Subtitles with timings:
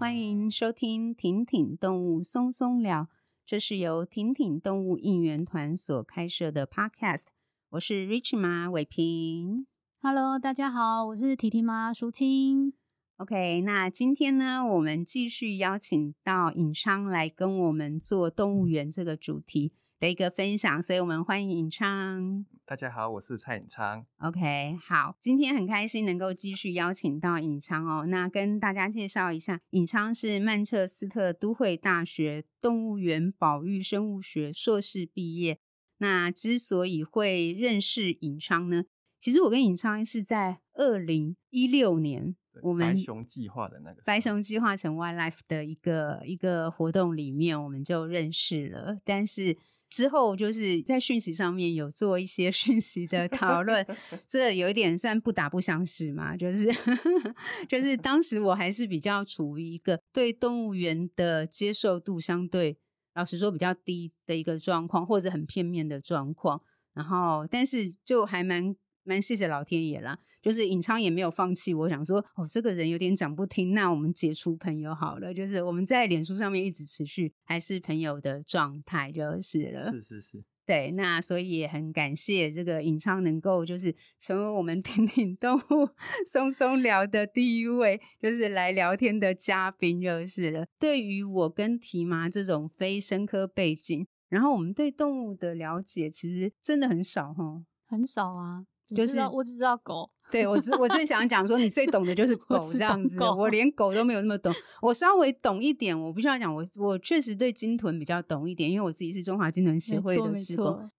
[0.00, 3.10] 欢迎收听婷婷动物松松聊，
[3.44, 7.24] 这是由婷婷动物应援团所开设的 Podcast。
[7.68, 9.66] 我是 Rich 妈伟平
[10.00, 12.72] ，Hello，大家好，我是提提妈淑清。
[13.18, 22.46] OK，那今天呢，我们继续邀请到尹昌来跟我们做动物园这个主题的一个分享，所以我们欢迎尹昌。
[22.70, 24.06] 大家好，我是蔡颖昌。
[24.18, 28.06] OK，好，今天很开心能够继续邀请到尹昌哦。
[28.06, 35.58] 那跟大家介绍一下，尹昌是曼彻斯特都会大学动物园保育生物学硕士毕业。
[35.98, 38.84] 那之所以会认识尹昌呢，
[39.18, 42.36] 其实我跟尹昌是在二零一六年。
[42.62, 49.00] 我们白熊计划的那个白熊计划成 Wildlife 的一个一个活动里面，我们就认识了。
[49.04, 49.56] 但是
[49.90, 53.84] 之后就是在讯息上面有做一些 讯息的讨论，
[54.26, 56.36] 这有一点算不打不相识嘛。
[56.36, 56.72] 就是
[57.68, 62.78] 就是当时我还是比较处于一个对动物园的接受度相对
[63.14, 66.62] 老实说比较低的一个状况，或者很片面的状况。
[66.94, 68.74] 然后但是就还蛮。
[69.04, 71.72] 蛮谢谢老天爷啦，就是尹昌也没有放弃。
[71.74, 75.32] 我想说，哦，这个人有点讲不听，那我们解除朋友好了。
[75.32, 79.90] 就是我们在脸书上面一直持续还是朋友的状态就是了。
[79.90, 80.90] 是是是，对。
[80.92, 85.88] 那所以也很感谢这个尹昌能够就是成为我们 挺挺动物
[86.30, 90.66] 松松聊的第一位，就是来聊天的嘉宾就是了。
[90.78, 98.64] 对于我跟提妈这种非生科背景，然后我们对动物的了解其实真的很少哈，很少啊。
[98.94, 103.18] 就是我只知道狗，对，我我正想讲说，你最懂的就是 狗这样子。
[103.20, 105.98] 我，我连狗都没有那么懂，我稍微懂一点。
[105.98, 110.90] 我不需要讲，我我确实对金豚比较懂一点，因为我自己是中华金豚协会的职工。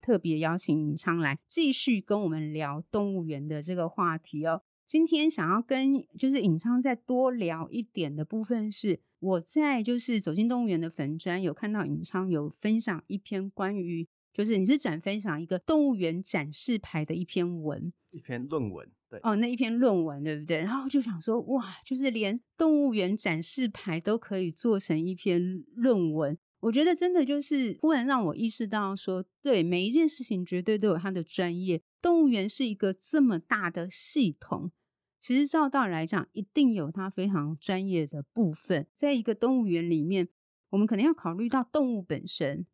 [0.00, 4.62] 特别邀请尹昌来继续跟我们聊动物园的这个话题哦。
[4.84, 9.00] 今天想要跟就是尹昌再多聊一点的部分是。
[9.20, 20.56] 我在就是走进动物园的粉砖有看到尹昌有分享一篇关于，就是你是转分享一个动物园展示牌的一篇文，一篇论文，对哦，那一篇论文对不对？
[20.58, 34.72] 然后就想说，哇，就是连动物园展示牌都可以做成一篇论文，我觉得真的就是忽然让我意识到说，对，每一件事情绝对都有它的专业，动物园是一个这么大的系统。
[35.20, 38.86] 其实照道理来讲，一定有它非常专业的部分。
[38.96, 40.28] 在一个动物园里面，
[40.70, 42.66] 我们可能要考虑到动物本身。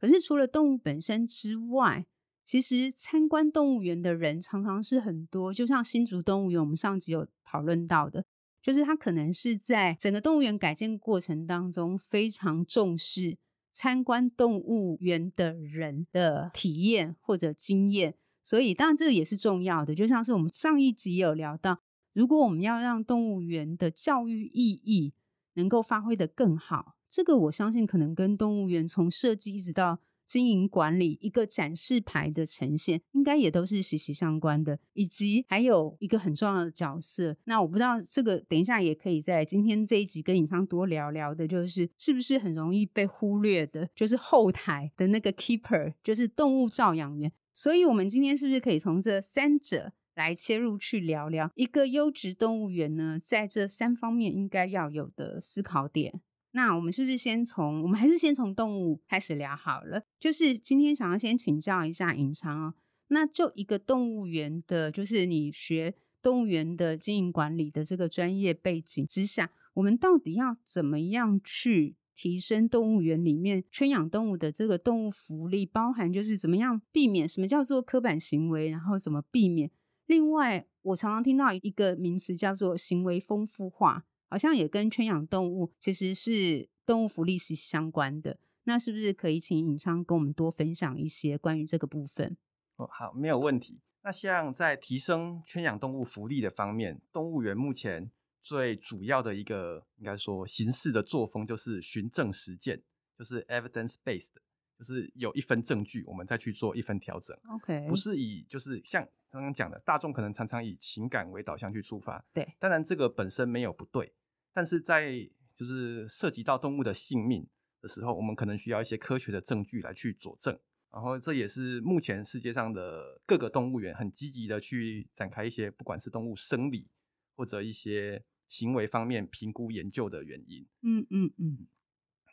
[0.00, 2.06] 可是除了动物本身之外，
[2.44, 5.52] 其实参观动物园的人常常是很多。
[5.52, 8.24] 就像新竹动物园，我们上集有讨论到的，
[8.62, 13.36] 就是它可能是在整个动物园改建过程当中非常重视
[13.70, 18.14] 参观动物园的人的体验或者经验。
[18.42, 19.94] 所以，当然这个也是重要的。
[19.94, 21.78] 就像是我们上一集有聊到，
[22.12, 25.14] 如果我们要让动物园的教育意义
[25.54, 34.78] 能够发挥得更好，这个我相信可能跟动物园从设计一直到经营管理一个展示牌的呈现，应该也都是息息相关的。
[34.94, 47.30] 以及还有一个很重要的角色，那我不知道这个等一下也可以在今天这一集跟尹昌多聊聊的，就是是不是很容易被忽略的，就是后台的那个 keeper，就是动物照养员。
[47.54, 53.18] 所以，我们今天是不是可以从这三者来切入去聊聊一个优质动物园呢？
[53.22, 56.20] 在这三方面应该要有的思考点。
[56.52, 60.02] 那我们是不是先从我们还是先从动物开始聊好了？
[60.20, 62.74] 就是今天想要先请教一下尹昌哦。
[63.08, 71.96] 那就一个动物园的，就是你学动物园的经营管理的这个专业背景之下，我们到底要怎么样去？
[72.14, 79.70] 提升动物园里面圈养动物的这个动物福利，包含就是怎么样避免什么叫做刻板行为，然后怎么避免。
[80.06, 88.38] 另外，我常常听到一个名词叫做行为丰富化，好像也跟圈养动物其实是动物福利息息相关的。
[88.64, 92.36] 那是不是可以请尹昌跟我们多分享一些关于这个部分？
[92.76, 93.80] 哦，好，没有问题。
[94.04, 98.10] 那像在提升圈养动物福利的方面，动物园目前。
[98.42, 102.82] 最主要的一个应该说形式的作风就是循证实践，
[103.16, 104.32] 就是 evidence based，
[104.76, 107.38] 就是有一份证据，我们再去做一份调整。
[107.48, 112.22] OK，不是以就是像刚刚讲的，大众可能常常以情感为导向去出发。
[112.34, 114.12] 对，当然这个本身没有不对，
[114.52, 115.12] 但是在
[115.54, 117.48] 就是涉及到动物的性命
[117.80, 120.58] 的时候，我们可能需要一些科学的证据来去佐证。
[120.90, 126.90] 然后这也是目前世界上的各个动物园很积极的去展开一些，不管是动物生理
[127.36, 128.24] 或者一些。
[128.52, 131.66] 行为方面评估研究的原因，嗯嗯嗯。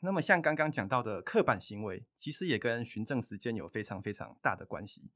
[0.02, 5.12] 那么像刚刚讲到的刻板行为，其实也跟循证时间有非常非常大的关系。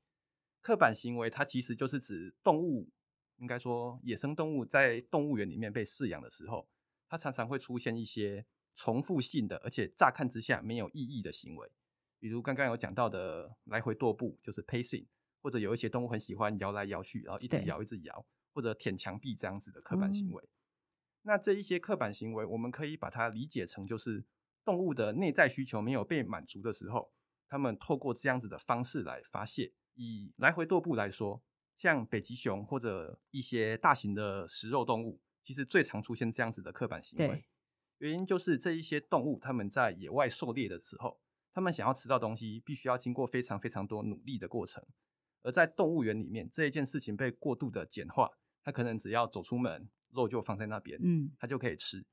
[0.62, 2.90] 刻板行为它其实就是指动物，
[3.36, 6.70] 应该说野生动物在动物园里面被饲养的时候，
[7.10, 11.70] 它常常会出现一些重复性的，而且乍看之下没有意义的行为，
[12.18, 15.08] 比如刚刚有讲到的来回踱步，就是 pacing，
[15.42, 20.42] 或者有一些动物很喜欢摇来摇去，然后一直摇一直摇，或者舔墙壁这样子的刻板行为。
[20.42, 20.50] 嗯、
[21.24, 24.24] 那这一些刻板行为，我们可以把它理解成就是
[24.64, 27.12] 动物的内在需求没有被满足的时候，
[27.50, 29.74] 他们透过这样子的方式来发泄。
[29.96, 31.42] 以来回踱步来说，
[31.78, 37.46] 像北极熊或者一些大型的食肉动物，其实最常出现这样子的刻板行为。
[38.00, 41.22] 原因就是这一些动物，他们在野外狩猎的时候，
[41.54, 44.84] 他们想要吃到东西，必须要经过非常非常多努力的过程。
[45.44, 48.32] 而在动物园里面，这一件事情被过度的简化，
[48.64, 52.04] 它可能只要走出门，肉就放在那边，嗯，它就可以吃。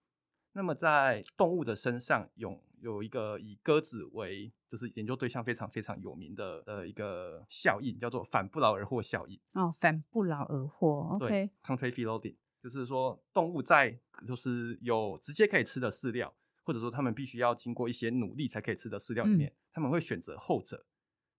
[0.52, 9.38] 那么在动物的身上有有一个以鸽子为就是研究对象非常非常有名的呃一个效应，叫做反不劳而获效应。
[9.52, 11.29] 哦，反不劳而获，OK。
[11.29, 20.85] 对 loading，就是说动物在就是有直接可以吃的饲料，或者说他们必须要经过一些努力才可以吃的饲料里面，嗯、他们会选择后者。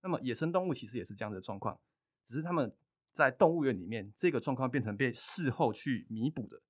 [0.01, 1.77] 那么野生动物其实也是这样的状况，
[2.25, 2.73] 只是他们
[3.11, 6.61] 在动物园里面这个状况变成被事后去弥补的。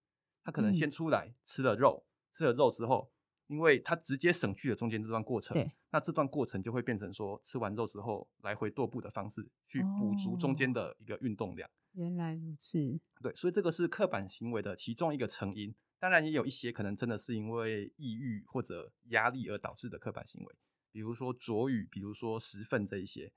[0.44, 2.04] 他可能先出来吃了肉。
[2.06, 3.12] 嗯吃了肉之后，
[3.48, 11.70] 因为他直接省去了中间这段过程，那这段过程就会变成说吃完肉之后来回踱步的方式去补足中间的一个运动量。
[11.92, 12.80] 原来如此，
[13.22, 15.76] 对，所以这个是刻板行为的其中一个成因。
[16.00, 20.56] 当然也有一些可能真的是因为抑郁或者压力而导致的刻板行为，
[20.90, 23.30] 比如说浊语，比如说食粪这一些。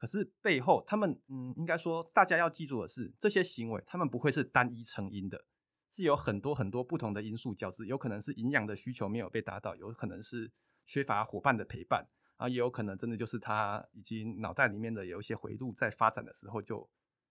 [0.00, 5.44] 可是背后他们，嗯，应该说大家要记住的是，这些行为他们不会是单一成因的。
[5.92, 10.48] 是有很多很多不同的因素交织，有可能是营养的需求没有被达到，有可能是
[10.86, 12.06] 缺乏伙伴的陪伴，
[12.36, 16.88] 啊，也有可能真的就是他已经脑袋里面的有一些回路在发展的时候就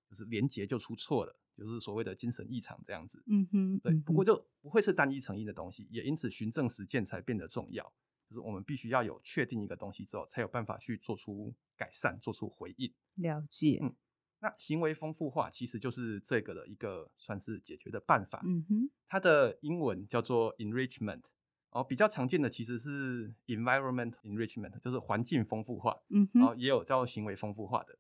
[0.10, 3.24] 就是连结就出错了，就是所谓的精神异常这样子。
[3.28, 3.96] 嗯哼，对。
[4.02, 7.94] 不过就不会是单一成因的东西，也因此循证实践才变得重要，
[8.30, 12.94] 就是我们必须要有确定一个东西之后，才有办法去做出改善，做出回应。
[13.16, 13.80] 了解。
[13.82, 13.96] 嗯。
[14.42, 18.42] 那行为丰富化其实就是这个的一个算是解决的办法。
[18.46, 21.24] 嗯哼，它的英文叫做 enrichment，
[21.72, 26.00] 哦，比较常见的其实是 environment enrichment，就是环境丰富化。
[26.10, 27.98] 嗯哼，然后也有叫行为丰富化的。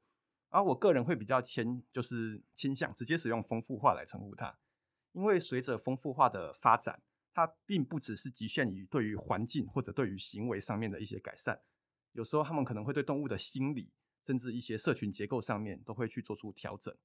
[0.48, 4.58] 而我个人会比较倾，就是倾向直接使用丰富化来称呼它，
[5.12, 7.02] 因为随着丰富化的发展，
[7.46, 11.62] 它并不只是局限于对于环境或者对于行为上面的一些改善，
[12.14, 13.92] 有时候他们可能会对动物的心理。
[14.28, 16.96] 甚至一些社群结构上面都会去做出调整，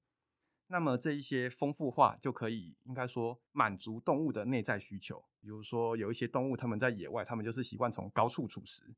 [0.67, 5.25] 那么这一些丰富化就可以应该说满足动物的内在需求。
[5.39, 8.93] 比如说有一些动物，它们在野外，它们就是习惯从高处处食。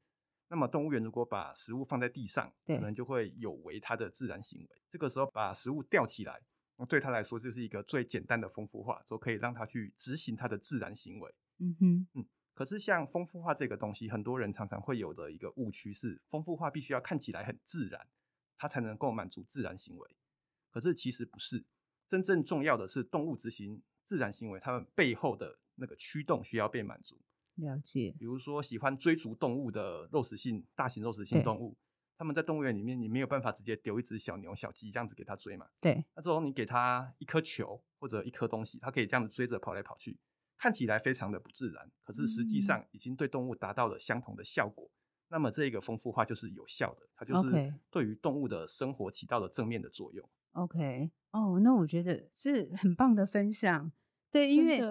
[0.49, 4.67] 那么动物园如果把食物放在地上，可能就会有违它的自然行为。
[4.89, 6.41] 这个时候把食物吊起来，
[6.85, 11.33] 对它来说就是一个最简单的丰富化，就可以让它去执行它的自然行为。
[11.59, 12.25] 嗯哼，嗯。
[12.53, 18.07] 可是像丰富化这个东西，很多人常常会有的一个误区是，丰富化必须要看起来很自然。
[18.59, 20.15] 它才能够满足自然行为，
[20.71, 21.63] 可是其实不是，
[22.07, 27.21] 真正重要的是动物执行自然行为，它们背后的那个驱动需要被满足。
[27.53, 28.15] 了解。
[28.17, 31.77] 比如说喜欢追逐动物的肉食性大型肉食性动物，
[32.17, 35.67] 他们在动物园里面，你没有办法直接丢一只小牛、小鸡这样子给它追嘛？
[35.79, 36.03] 对。
[36.15, 40.17] 那之后你给它一颗球或者一颗东西，它可以这样子追着跑来跑去，
[40.57, 44.89] 看起来非常的不自然，可是实际上已经对动物达到了相同的效果。
[45.29, 50.29] 那么这个丰富化就是有效的，它就是对于动物的生活起到了正面的作用。
[50.53, 53.91] OK，哦，那我觉得是很棒的分享。
[54.31, 54.81] 对，因为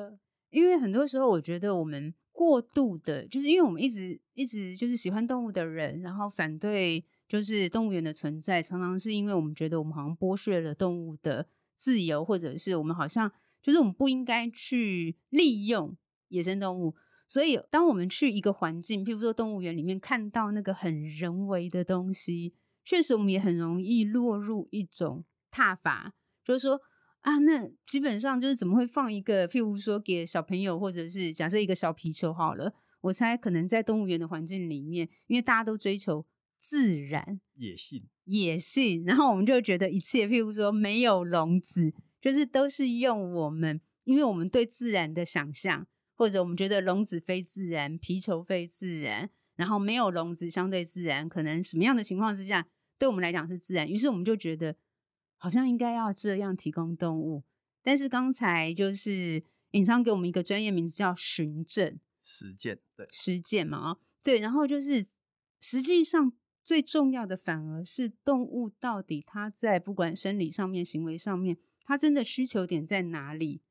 [0.51, 15.97] 因为很多时候我觉得我们过度的，就是因为我们一直一直就是喜欢动物的人，然后反对就是动物园的存在，常常是因为我们觉得我们好像剥削了动物的自由，或者是我们好像就是我们不应该去利用
[16.29, 16.95] 野生动物。
[17.27, 26.13] 所以，当我们去一个环境，譬如说动物园里面，看到那个很人为的东西，确实我们也很容易落入一种踏法，
[26.45, 26.81] 就是说
[27.27, 36.25] 啊，那基本上就是怎么会放一个，譬如说给小朋友，或者是假设一个小皮球好了，我猜可能在动物园的环境里面，因为大家都追求
[36.57, 45.89] 自然、野性、野性，然后我们就觉得一切，譬如说没有笼子，就是都是用我们，因为我们对自然的想象。
[46.19, 52.67] 或者我们觉得笼子非自然，皮球非自然，然后没有笼子相对自然，可能什么样的情况之下
[52.99, 53.87] 对我们来讲是自然？
[53.87, 54.75] 于是我们就觉得
[55.37, 57.45] 好像应该要这样提供动物。
[57.83, 65.07] 但是刚才就是尹昌给我们一个专业名字叫循证，实践，对，实践嘛，对，然后就是
[65.61, 66.33] 实际上
[66.65, 73.63] 最重要的反而是动物到底它在不管生理上面、行为上面，它真的需求点在哪里？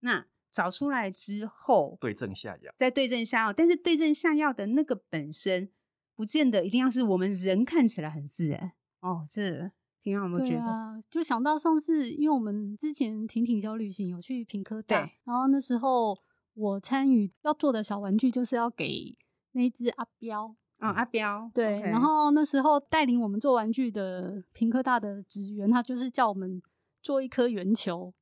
[0.00, 3.52] 那找出来之后，对症下药，再对症下药。
[3.54, 5.70] 但是对症下药的那个本身，
[6.14, 9.26] 不见得一定要是我们人看起来很自然哦。
[9.30, 9.70] 这
[10.02, 10.62] 挺好，有没有觉得？
[10.62, 16.18] 啊，就想到上次，因为我们之前婷婷小旅行有去屏科大，然后那时候
[16.54, 19.16] 我参与要做的小玩具，就是要给
[19.52, 20.54] 那只阿彪。
[20.78, 21.82] 啊、哦，阿彪对，okay.
[21.82, 26.60] 然后那时候带领我们做玩具的屏科大的职员，他就是叫我们
[27.00, 28.12] 做一颗圆球，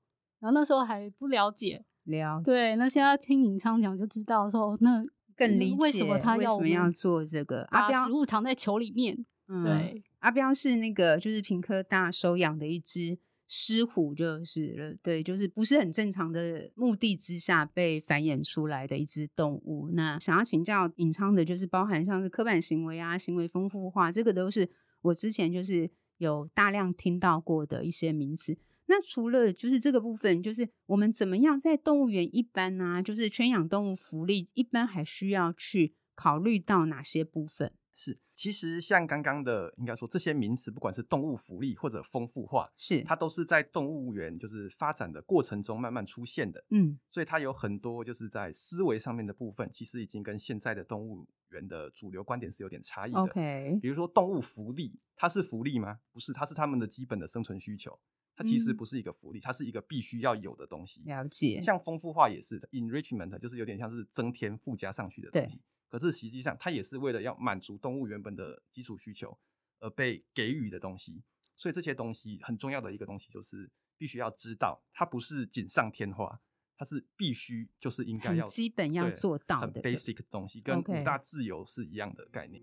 [0.40, 5.02] 然后那时候还不了解，了解，对，那现在听尹昌讲就知道说，那
[5.34, 13.18] 更理解为什么他要我们要做这个，阿彪食物藏在球里面，嗯、对，阿彪是那个就是平科大收养的一只。
[13.52, 19.90] 狮虎就是了，对，就是不是很正常的目的之下被繁衍出来的一只动物。
[19.92, 24.70] 那想要请教尹昌的，就是包含像是刻板行为啊、行为丰富化，这个都是
[25.02, 28.56] 我之前就是有大量听到过的一些名词。
[28.86, 37.72] 那除了就是这个部分，就是我们怎么样在动物园一般啊，就是圈养动物福利一般还需要去考虑到哪些部分？
[37.94, 46.64] 是，其实像刚刚的，应该说这些名词，不管是动物福利或者丰富化，是它都是在动物园就是发展的过程中慢慢出现的。
[46.70, 53.20] 嗯，所以它有很多就是在思维上面的部分，其实已经跟现在的动物园的主流观点是有点差异的。
[53.20, 55.98] OK，比如说动物福利，它是福利吗？
[56.12, 57.98] 不是，它是他们的基本的生存需求。
[58.36, 61.02] 它其实不是一个福利，它是一个必须要有的东西。
[61.04, 61.60] 了解。
[61.60, 65.60] 像丰富化也是的，enrichment 就是有点像是增添附加上去的东西。
[65.90, 69.36] 可是实际上，它也是为了要满足动物原本的基础需求
[69.80, 71.22] 而被给予的东西。
[71.56, 76.40] 所以这些东西很重要的一个东西，就是必须要知道，它不是锦上添花，
[76.78, 82.62] 它是必须就是应该要基本要做到的 basic 的东西，跟五大自由是一样的概念。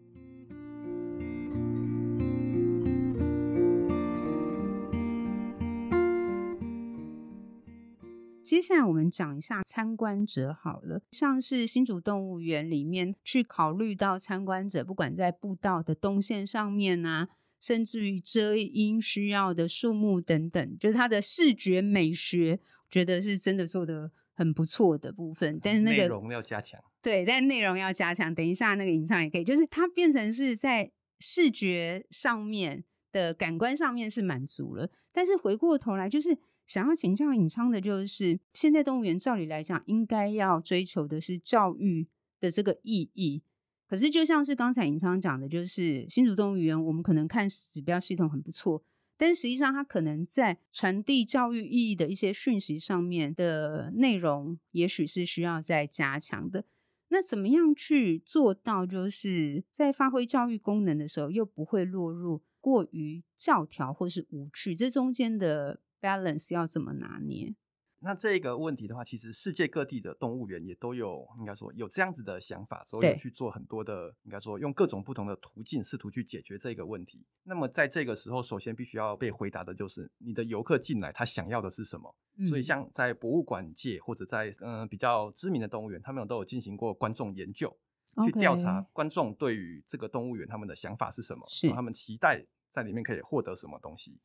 [8.48, 17.28] 接下来我们讲一下参观者好了，像是新竹动物园里面去考虑到参观者，不管在步道的动线上面啊，
[17.60, 22.58] 甚至于遮阴需要的树木等等，就是它的视觉美学，
[22.90, 25.60] 觉得是真的做的很不错的部分。
[25.62, 28.34] 但是那个内容要加强，对，但内容要加强。
[28.34, 30.90] 等一下那个影像也可以，就是它变成是在
[31.20, 36.38] 视觉上面的感官上面是满足了，但是回过头来就是。
[36.68, 42.08] 想要请教尹昌的，就是现在动物园照理来讲，应该要追求的是教育
[42.40, 43.42] 的这个意义。
[43.88, 48.84] 可是，就像是刚才尹昌讲的，就是新竹动物园，我们可能看指标系统很不错，
[49.16, 56.66] 但实际上它可能在传递教育意义的一些讯息上面的内容，也许是需要再加强的。
[57.08, 67.56] 那怎么样去做到，就是在发挥教育功能的时候，又不会落入过于教条或是无趣这中间的？balance 要怎么拿捏？
[68.00, 77.26] 那这个问题的话，其实世界各地的动物园也都有，应该说有这样子的想法，所以有去做很多的，应该说用各种不同的途径试图去解决这个问题。
[77.42, 82.16] 那么在这个时候，首先必须要被回答的就是你的游客进来，他想要的是什么？
[82.38, 87.76] 嗯、所以像在博物馆界或者在嗯、呃、比较知名的动物园，他们都有进行过观众研究，
[88.24, 94.20] 去调查观众对于这个动物园他们的想法是什么，是他们期待在里面可以获得什么东西。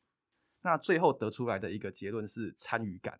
[0.63, 3.19] 那最后得出来的一个结论是参与感，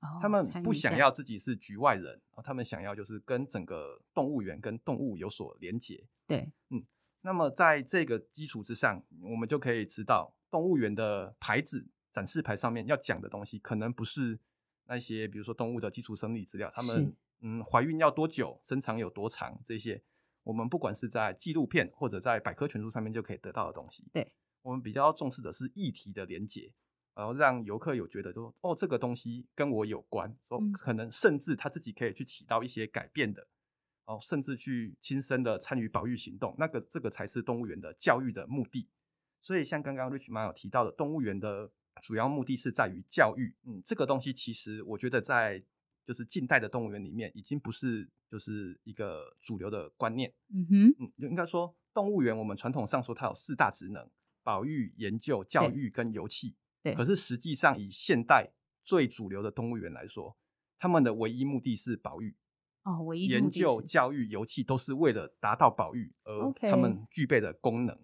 [0.00, 6.06] 哦，他们不想要自己是局外人，他们想要就是跟整个动物园跟动物有所连结。
[6.26, 6.84] 对，嗯，
[7.22, 14.38] 那么在这个基础之上，我们就可以知道动物园的牌子展示牌上面要讲的东西，可能不是
[14.84, 20.02] 那些比如说动物的基础生理资料，他们嗯怀孕要多久，身长有多长这些，
[20.42, 24.06] 我们不管是在纪录片或者在百科全书上面就可以得到的东西。
[24.12, 24.30] 对，
[24.60, 26.74] 我们比较重视的是议题的连结。
[27.14, 33.46] 然后让游客有觉得说，哦，这个东西跟我有关，说可能甚至他自己可以去起到一些改变的，
[34.06, 38.88] 哦，甚至去亲身的参与保育行动，那个这个才是动物园的教育的目的。
[39.40, 41.70] 所以像刚刚 Rich 妈有提到的，动物园的
[42.02, 43.54] 主要目的是在于教育。
[43.64, 45.62] 嗯，这个东西其实我觉得在
[46.06, 50.32] 就是近代的动物园里面，已经不是就是一个主流的观念。
[50.54, 54.08] 嗯哼，嗯，应该说动物园我们传统上说它有四大职能：
[54.42, 56.54] 保育、研究、教育跟游憩。
[56.82, 60.36] 对，可是实际上，以现代最主流的动物园来说，
[60.78, 62.36] 他们的唯一目的是保育。
[62.82, 67.96] 哦，唯一研究、教育、游戏都是为了达到保育而他们具备的功能。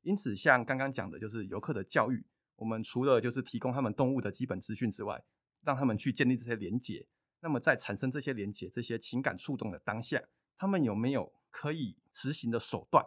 [0.00, 2.26] 因此，像刚刚讲的，就是游客的教育，
[2.56, 5.22] 我们除了就是提供他们动物的基本资讯之外，
[5.62, 7.06] 让他们去建立这些连结。
[7.40, 10.22] 那么，在产生这些连结、这些情感触动的当下，
[10.56, 13.04] 他们有没有可以实行的手段？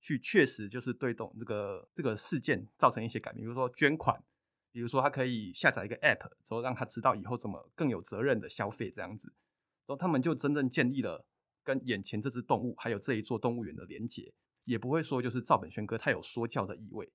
[0.00, 4.22] 去确实就是对动这个这个事件造成一些改变，比如说捐款，
[4.74, 9.32] 比如说他可以下载一个 App，之后让他知道以后怎么更有责任的消费这样子，
[9.86, 11.24] 然后他们就真正建立了
[11.62, 17.08] 跟眼前这只动物还有这一座动物园的连结，也不会说就是照本宣科太有说教的意味，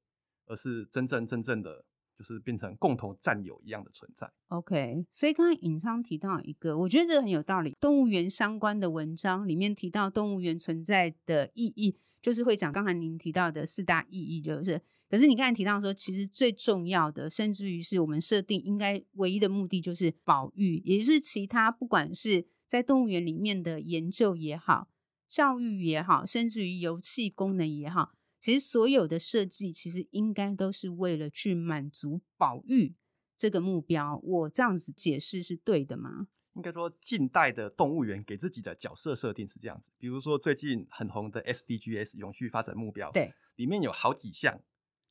[0.45, 1.83] 而是真正真正的。
[2.19, 4.29] 就是变成共同占有一样的存在。
[4.49, 7.73] OK，所以刚才尹昌提到一个，我觉得这个很有道理。
[7.79, 14.81] 动物园相关的文章里面提到动物园存在的意义，就是会讲刚才您提到的四大意义，就是。
[15.09, 24.87] 可是你刚才提到说，其实最重要的，甚至于是我们设定应该唯一的目的就是保育，也就是其他不管是在动物园里面的研究也好、
[25.27, 28.11] 教育也好，甚至于游戏功能也好。
[28.39, 32.93] 其实所有的设计，其实应该都是为了去满足保育
[33.35, 34.21] 这个目标。
[34.23, 36.27] 我这样子解释是对的吗？
[36.53, 39.91] 应该说，近代的动物园给自己的角色设定是这样子。
[39.97, 44.59] 比如说，最近很红的 SDGs 永续发展目标，对，里面有好几项，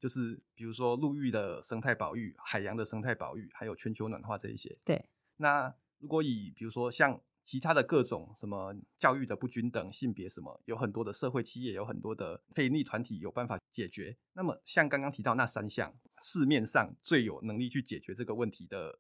[0.01, 4.77] 就是比如说陆域的生态保育、海洋的生态保育，还有全球暖化这一些。
[4.85, 5.05] 对，
[5.37, 7.21] 那如果以比如说像。
[7.49, 14.15] 其他的各种什么教育的不均等、性别什么，有很多的社会企业，有很多的非营利团体有办法解决。
[14.35, 15.91] 那么像刚刚提到那三项，
[16.21, 18.99] 市面上最有能力去解决这个问题的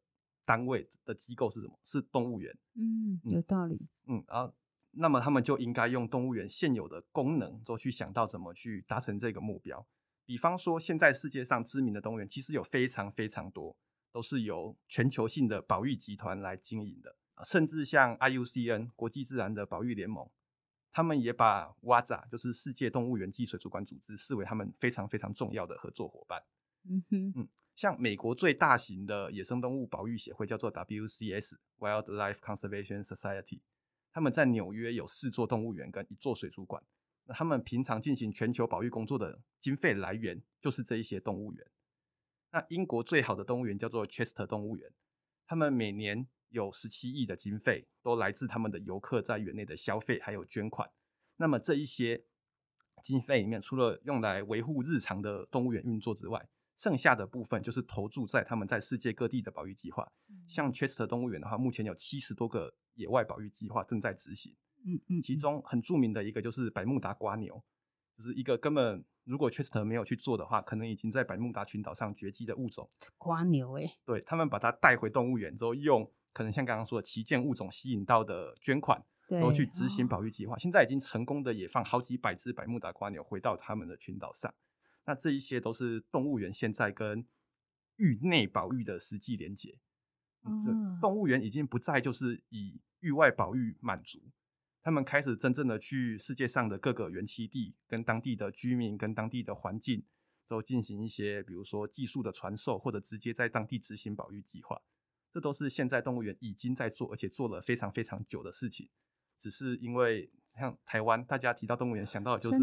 [0.48, 1.78] 单位的机构是什么？
[1.82, 2.56] 是动物园。
[2.74, 3.86] 嗯，有道理。
[4.06, 4.54] 嗯，然后
[4.92, 9.86] 那么他们就应该用动物园现有的功能，就去想到怎么去达成这个目标。
[10.24, 13.76] 比方说，现在世界上知名的动物园其实有非常非常多，
[14.10, 17.14] 都是由全球性的保育集团来经营的。
[17.44, 20.28] 甚至像 IUCN 国际自然的保育联盟，
[20.90, 26.42] 他们也把 WAZA 就是世界动物园暨水族馆组织视为他们非常非常重要的合作伙伴。
[26.88, 33.60] 嗯哼，嗯，像美国最大型的野生动物保育协会叫做 WCS Wildlife Conservation Society，
[34.10, 36.82] 他们在纽约有四座动物园跟一座水族馆。
[37.26, 41.64] 那他们平常进行全球保育工作的经费来源就是这一些动物园。
[42.50, 44.90] 那英国最好的动物园叫做 Chester 动物园，
[45.46, 50.90] 他们每年有十七亿的经费都来自他们的游客在园内的消费，还有捐款。
[51.36, 52.24] 那么这一些
[53.04, 56.48] 经费里面，除了用来维护日常的动物园运作之外，
[56.78, 60.10] 剩下的部分就是投注在他们在世界各地的保育计划。
[60.30, 64.56] 嗯、像 Chester 动物园的话，目前有七十多个野外保育计划正在执行。
[64.86, 67.62] 嗯嗯，其中很著名的一个就是百慕达瓜牛，
[68.16, 72.88] 就是一个根本如果 Chester 没有去做的话，可能已经在百慕达群岛上绝迹的物种。
[73.18, 76.10] 瓜牛哎、欸，对他们把它带回动物园之后用。
[76.34, 84.54] 可能像刚刚说的旗舰物种吸引到的捐款，然后去执行保育计划，现在已经成功的也放好几百只百慕达瓜牛回到他们的群岛上。
[85.08, 87.26] 那这一些都是动物园现在跟
[87.96, 89.78] 域内保育的实际连结。
[90.44, 94.20] 嗯，动物园已经不再就是以域外保育满足，
[94.82, 100.04] 他们开始真正的去世界上的各个园栖地，跟当地的居民、跟当地的环境，
[100.46, 104.82] 都进行一些比如说技术的传授，或者直接在当地执行保育计划。
[105.32, 108.90] 这都是现在动物园已经在做，而且做了非常非常久的事情。
[109.38, 112.58] 只是因为像台湾，大家提到动物园想到的就是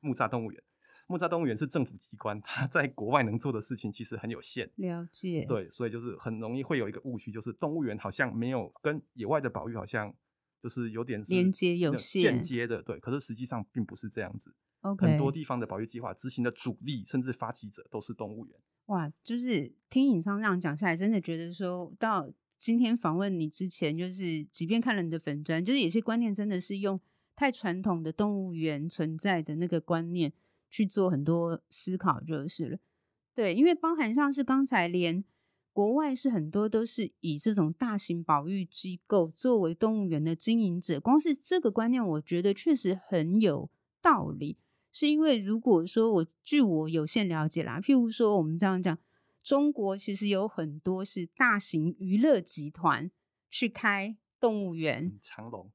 [0.00, 0.60] 木栅动物园。
[1.08, 4.70] 木栅动物园是政府机关，它在国外能做的事情其实很有限。
[4.76, 5.44] 了解。
[5.48, 10.14] 对，所以就是很容易会有一个误区，就是动物园好像没有跟野外的保育好像
[10.62, 12.82] 就是有点连接有限、间接的。
[12.82, 14.54] 对，可是实际上并不是这样子。
[14.80, 15.08] Okay.
[15.08, 18.56] 很多地方的保育计划执行的主力甚至发起者都是动物园。
[18.86, 27.00] 哇，就是听尹昌这样讲下来，真的觉得说到今天访问你之前，就是即便看了你的粉砖，就是有些观念真的是用
[27.34, 30.32] 太传统的动物园存在的那个观念
[30.70, 32.78] 去做很多思考，就是了。
[33.34, 35.24] 对，因为包含像是刚才连
[35.72, 43.70] 国外是很多都是以这种大型保育机构作为动物园的经营者，光是这个观念，我觉得确实很有
[44.02, 44.56] 道理。
[44.90, 48.98] 是因为如果说我据我有限了解啦，譬如说我们这样讲，
[49.42, 53.08] 中国其实有很多是大型娱乐集团
[53.48, 55.70] 去开动物园，长隆，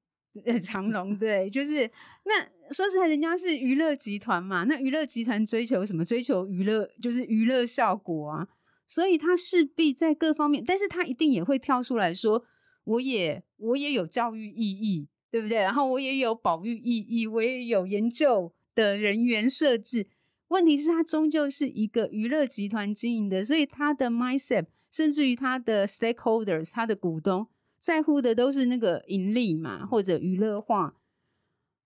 [0.46, 1.89] 呃，长隆对，就是
[2.26, 6.04] 那说实在，人家是娱乐集团嘛，那娱乐集团追求什么？
[6.04, 8.48] 追求娱乐，就是娱乐效果啊，
[8.88, 12.43] 所以他势必在各方面，但是他一定也会跳出来说，
[12.84, 15.58] 我也我也有教育意义，对不对？
[15.60, 18.54] 然后我也有保育意义，我也有研究。
[18.76, 20.08] 的人员设置，
[20.48, 27.48] 问题是它终究是一个娱乐集团经营的，所以它的 mindset，甚至于它的 stakeholders，它的股东
[27.84, 30.96] 在乎的都是那个盈利嘛，或者娱乐化。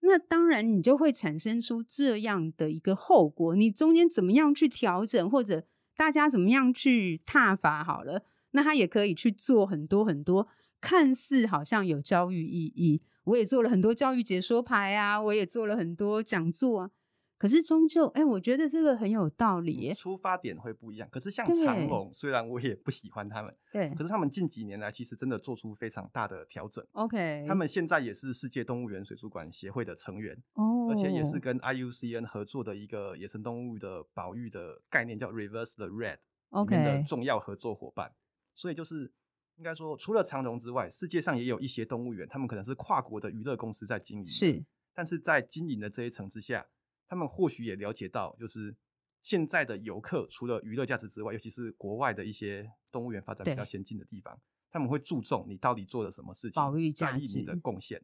[0.02, 3.56] 那当然，你就会产生出这样的一个后果。
[3.56, 5.64] 你中间怎么样去调整，或者
[5.96, 10.48] 大家怎么样去踏伐好了，那他也可以去做很多很多
[10.80, 13.02] 看似好像有教育意义。
[13.24, 16.92] 我也做了很多教育解说牌啊，我也做了很多讲座啊。
[17.38, 19.94] 可是终究，哎、欸，我觉得这个很有道理。
[19.94, 21.08] 出发点会不一样。
[21.12, 26.84] 可是像长隆，虽然我也不喜欢他们，对，可是他们近几年来其实真的做出非常大的调整。
[26.94, 36.18] OK，他们现在也是世界动物园水族馆协会的成员哦，而且也是跟 IUCN 合作的一个野生动物的保育的概念，叫 Reverse the Red
[36.50, 38.14] OK 的重要合作伙伴。
[38.56, 39.12] 所以就是
[39.58, 46.66] 应该说，除了长荣之外，世界上也有一些动物园，他们可能是跨国的娱乐公司在经营，是，但是在经营的这一层之下。
[47.08, 48.76] 他们或许也了解到，就是
[49.22, 54.40] 现在的游客除了娱乐价值之外，尤其是国外的一些动物园发展比较先进的地方，
[54.70, 58.02] 他们会注重你到底做了什么事情，保育价值，你的贡献。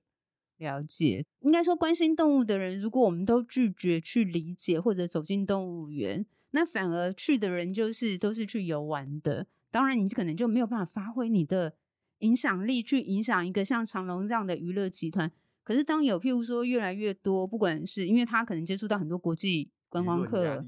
[0.58, 9.48] 了解，应该说关心动物的人，如果我们都拒绝去理解或者走进动物园，那反而去的人就是都是去游玩的。
[9.72, 11.74] 当然，你可能就没有办法发挥你的
[12.20, 15.32] 影响力，去影响一个像长隆这样的娱乐集团。
[15.64, 20.62] 可是，当有譬如说越来越多，不管是因为他可能接触到很多国际观光客，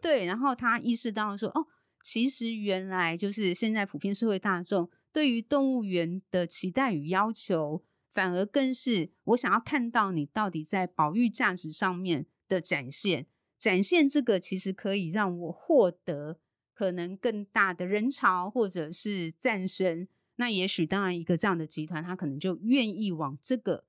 [0.00, 1.66] 对，然后他意识到说，哦，
[2.04, 7.82] 其实原来就是现在普遍社会大众对于动物园的期待与要求，
[8.14, 13.26] 反而更是我想要看到你到底在保育价值上面的展现，
[13.58, 16.38] 展现这个其实可以让我获得
[16.72, 20.06] 可能更大的人潮或者是赞声。
[20.36, 23.82] 那也许当然一个这样的集团，他可能就愿意往这个。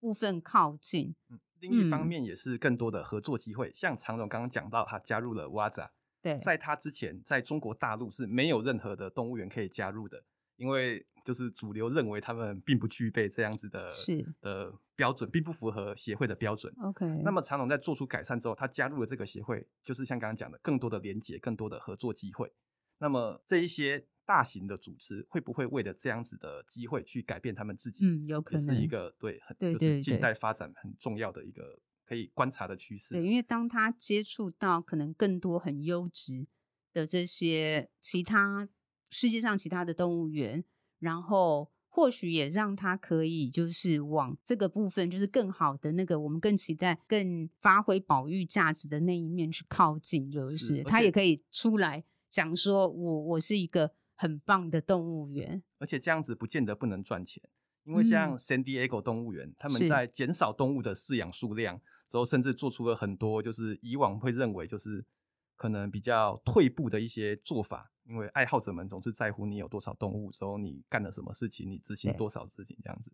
[0.00, 3.68] 部分靠近，嗯，另一方面也是更多的合作机会。
[3.68, 5.88] 嗯、像常总刚刚讲到，他加入了 WAZA，
[6.22, 10.22] 对，在他之前，在中国大陆是没有任何的动物园可以加入的，
[10.56, 16.72] 因为就是主流认为他们并不具备这样子的是的标准，并不符合协会的标准。
[16.82, 22.52] OK，那么常总在做出改善之后，他加入了这个协会，就是像刚刚讲的，更多的连接，更多的合作机会。
[22.98, 24.06] 那么这一些。
[24.28, 28.04] 大型的组织会不会为了这样子的机会去改变他们自己？
[28.04, 33.14] 嗯，有可能是一个对，很就是近代发展很重要的一个可以观察的趋势。
[33.14, 36.46] 对，因为当他接触到可能更多很优质
[36.92, 38.68] 的这些其他
[39.10, 40.62] 世界上其他的动物园，
[40.98, 53.92] 然后或许也让他可以就是往这个部分，就是更好的那个我们更期待、更发挥保育价值的那一面去靠近，就是，是他也可以出来讲说我我是一个。
[54.20, 57.40] 很棒的动物园，而且这样子不见得不能赚钱，
[57.84, 65.06] 因为像 San Diego 动物园，嗯，他们在减少动物的饲养数量之后，甚至做出了很多就是以往会认为就是
[65.54, 73.12] 可能比较退步的一些做法，因为爱好者们总是在乎你有多少动物之后，你干了什么事情，你执行多少事情这样子，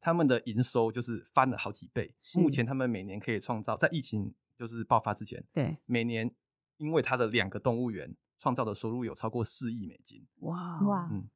[0.00, 2.14] 他们的营收就是翻了好几倍。
[2.36, 6.32] 目前他们每年可以创造在疫情就是爆发之前，对，每年
[6.76, 8.16] 因为他的两个动物园。
[8.38, 11.28] 创造的收入有超过四亿美金，哇哇，嗯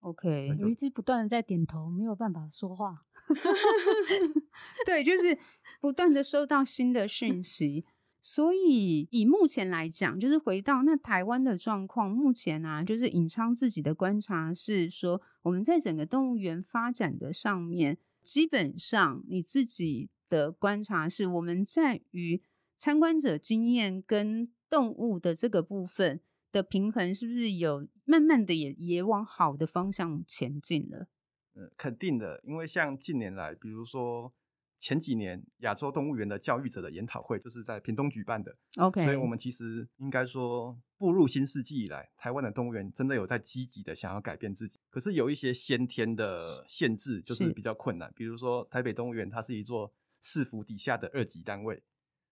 [0.00, 3.04] ，OK，有一只不断的在点头，没有办法说话，
[4.86, 5.36] 对，就是
[5.80, 7.84] 不断的收到新的讯息，
[8.22, 22.40] 所以以目前来讲，就是回到那台湾的状况，目前啊，就是尹昌自己的观察是说，我们在整个动物园发展的上面，基本上你自己的观察是，我们在于
[22.76, 26.20] 参观者经验跟动物的这个部分。
[26.54, 31.08] 的平衡是不是有慢慢的也也往好的方向前进了？
[31.56, 34.32] 嗯，肯定的，因为像近年来，比如说
[34.78, 51.82] 前几年亚洲动物园的教育者的研讨会就是在屏东举办的，OK，所以我们其实应该说步入新世纪以来，台湾的动物园真的有在积极的想要改变自己，可是有一些先天的限制就是比较困难，比如说台北动物园它是一座市府底下的二级单位，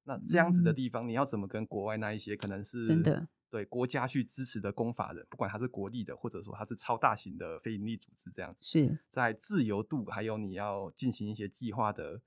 [0.04, 3.28] 那这样子的地方，你要怎么跟国外那一些可能是真的？
[3.52, 12.22] 对国家去支持的公法人，不管他是国立的，或者说他是超大型的非营利组织，这样子是在自由度还有你要进行一些计划的，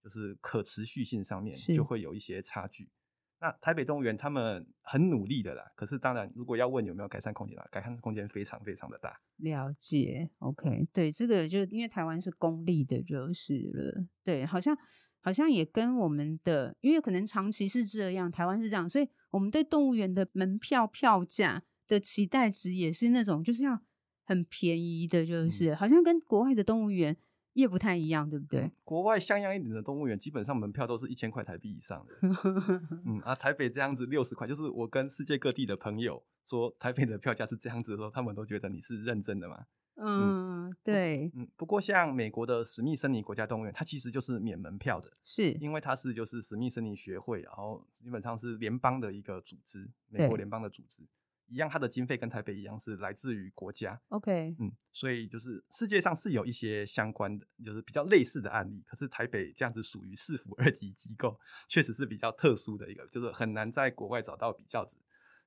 [0.00, 2.88] 就是可持续性上面就会有一些差距。
[3.40, 9.20] 那台北动物园他们很努力的啦，可是当然如果要问有没有改善空间啦，改善空间非常非常的大。
[9.38, 14.78] 了解，OK，对，这个就因为台湾是公立的，就是了，对，好像。
[15.20, 23.80] 好像也跟我们的，因为可能长期是这样，台湾是这样，所以我们对动物园的门票票价的期待值也是那种就是要
[24.24, 27.16] 很便宜的，就是、嗯、好像跟国外的动物园
[27.60, 28.60] 也不太一样，对不对？
[28.60, 32.14] 嗯、国外像样一点的动物园，基本上门票都是一千块台币以上的。
[33.04, 39.64] 嗯 啊，台北这样子六十块，就是我跟世界各地的朋友说台北的票价是这样子的时候，他们都觉得你是认真的嘛？
[40.00, 51.02] 嗯，对，嗯，不过像美国的史密森尼国家动物园，它其实就是免门票的，是因为它是就是史密森尼学会，然后基本上是联邦的一个组织，美国联邦的组织，
[51.48, 54.00] 一样，它的经费跟台北一样是来自于国家。
[54.08, 58.82] OK，嗯，所以就是世界上是有一些相关的，就是比较类似的案例。
[58.86, 64.96] 可是台北这样子属于市府二级机构，确实是比较特殊的一个，就是很难在国外找到比较值。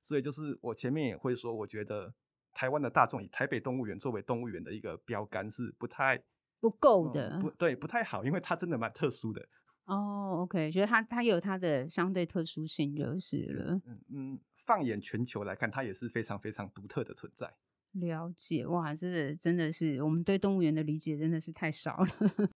[0.02, 2.12] 所以就是我前面也会说，我觉得
[2.52, 6.20] 台湾的大众以台北动物园作为动物园的一个标杆是不太
[6.60, 9.46] 不够的，嗯、不对，不太好，因为它真的蛮特殊的。
[9.84, 13.80] 哦，OK，觉得它它有它的相对特殊性就是了。
[13.86, 14.40] 嗯嗯。
[14.64, 17.52] 放眼全球来看，它也是非常非常独特的存在。
[17.92, 22.08] 了解哇，这真，的是我们对动物园的理解真的是太少了。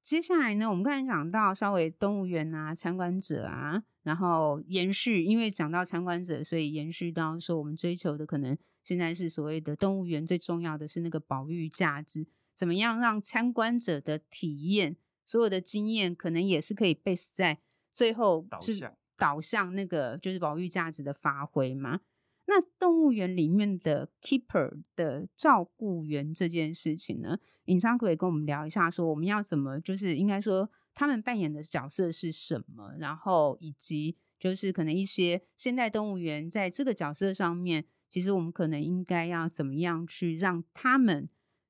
[0.00, 12.26] 接下来呢，我们刚才讲到稍微动物园啊，参观者啊，然后延续，因为讲到参观者，所以延续到说我们追求的可能现在是所谓的动物园最重要的是那个保育价值。
[12.58, 17.60] 怎么样让参观者的体验，所有的经验可能也是可以 base 在
[17.92, 22.00] 最后是导向那个就是保育价值的发挥嘛？
[22.46, 41.28] 那动物园里面的 keeper 的照顾员这件事情呢，尹昌可以跟我们聊一下，说我们要怎么就是应该说他们扮演的角色是什么，然后以及就是可能一些现代动物园在这个角色上面，其实我们可能应该要怎么样去让他们。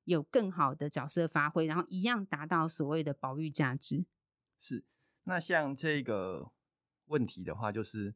[0.09, 4.05] 有更好的角色发挥，然后一样达到所谓的保育价值。
[4.57, 4.83] 是，
[5.23, 6.51] 那像这个
[7.05, 8.15] 问题的话，就是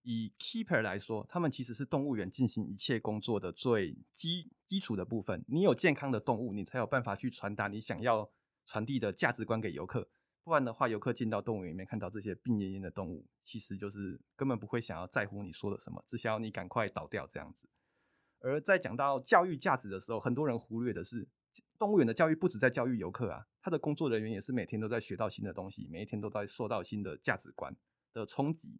[0.00, 5.44] 以 keeper 来说，他们其实是动物园进行一切工作的最基基础的部分。
[5.46, 8.30] 你有健康的动物，你才有办法去传达你想要
[8.64, 10.08] 传递的价值观给游客。
[10.42, 17.68] 不然的话，游客进到动物园里面看到这些病恹恹的动物，其实就是根本不会想要在乎你说的什么，只想要你赶快倒掉这样子。
[18.46, 21.26] 而在讲到教育价值的时候，很多人忽略的是，
[21.76, 27.76] 动物园的教育不止在教育游客啊，他的工作人员也是每天都在学到新的东西，每一天都在受到新的价值观
[28.12, 28.78] 的冲击。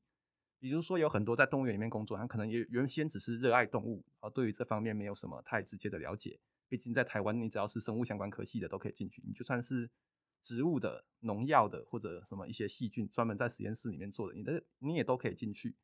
[0.60, 6.38] 比如说，有很多在动物园里面工作，他可能也原先只是热爱动物，而对于这方面没有什么太直接的了解。
[6.68, 9.90] 毕竟在台湾，你只要是生物相关科系的都可以进去，你就算是
[10.42, 15.74] 植物的、农药的或者什么一些细菌专门在实验室里面做的，你的你也都可以进去。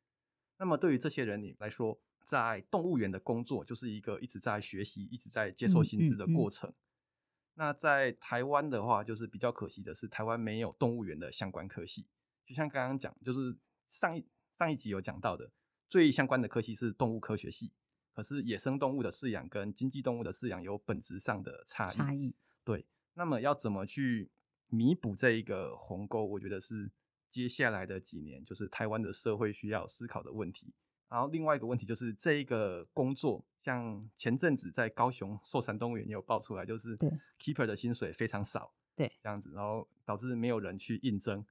[0.57, 6.69] 那么对于这些人你来说，在动物园的工作就是一个一直在学习、一直在接受新知的过程。
[6.69, 7.55] 嗯嗯嗯。
[7.55, 12.07] 那在台湾的话，就是比较可惜的是，台湾没有动物园的相关科系。
[12.45, 13.55] 就像刚刚讲，就是
[13.89, 14.25] 上一
[14.57, 15.51] 上一集有讲到的，
[15.87, 17.71] 最相关的科系是动物科学系。
[18.11, 21.95] 可是野生动物的饲养跟经济动物的饲养有本质上的差异。
[21.95, 22.35] 差异。
[22.63, 22.85] 对。
[23.13, 24.31] 那么要怎么去
[24.67, 26.25] 弥补这一个鸿沟？
[26.25, 26.91] 我觉得是
[27.29, 30.73] 接下来的几年，就是台湾的社会需要思考的问题。
[31.13, 36.97] 然后另外一个问题就是这一个工作，像前阵子在高雄寿山动物园也有爆出来，就是
[37.37, 41.45] keeper 的薪水非常少，对，这样子，然后导致没有人去应征。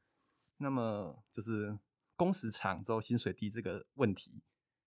[0.57, 1.79] 那么就是
[2.17, 4.43] 工时长之后薪水低这个问题，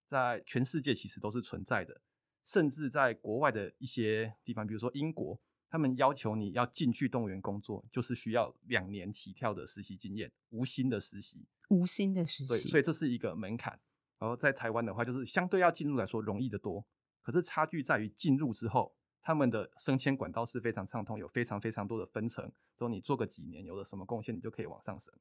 [0.09, 2.01] 在全世界其实都是存在的，
[2.43, 13.79] 甚至在国外的一些地方，比如说英国，他们要求你要进去动物园工作，就是需要两年起跳的实习经验，无薪的实习，无薪的实习，对，所以这是一个门槛。
[14.17, 16.85] 然后在台湾的话，就是相对要进入来说容易得多，
[17.21, 22.49] 可是差距在于进入之后，他们的升迁管道是非常畅通，有非常非常多的分层。
[22.77, 25.13] 之后你做个几年，有了什么贡献，你就可以往上升。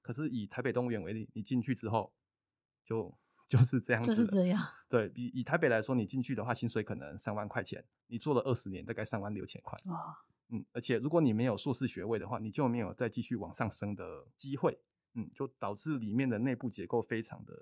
[0.00, 2.12] 可是以台北动物园为例，你进去之后，
[2.82, 3.14] 就
[3.46, 4.62] 就是这样子，就是这样。
[4.88, 9.78] 对，比以台北来说，你进去的话，薪水可能三万块钱，你做了二十年，大概三万六千块。
[9.86, 10.16] 哇，
[10.48, 14.80] 嗯，而且如果你没有硕士学位的话，你就没有再继续往上升的机会。
[15.14, 17.54] 嗯，就导致里面的内部结构非常的。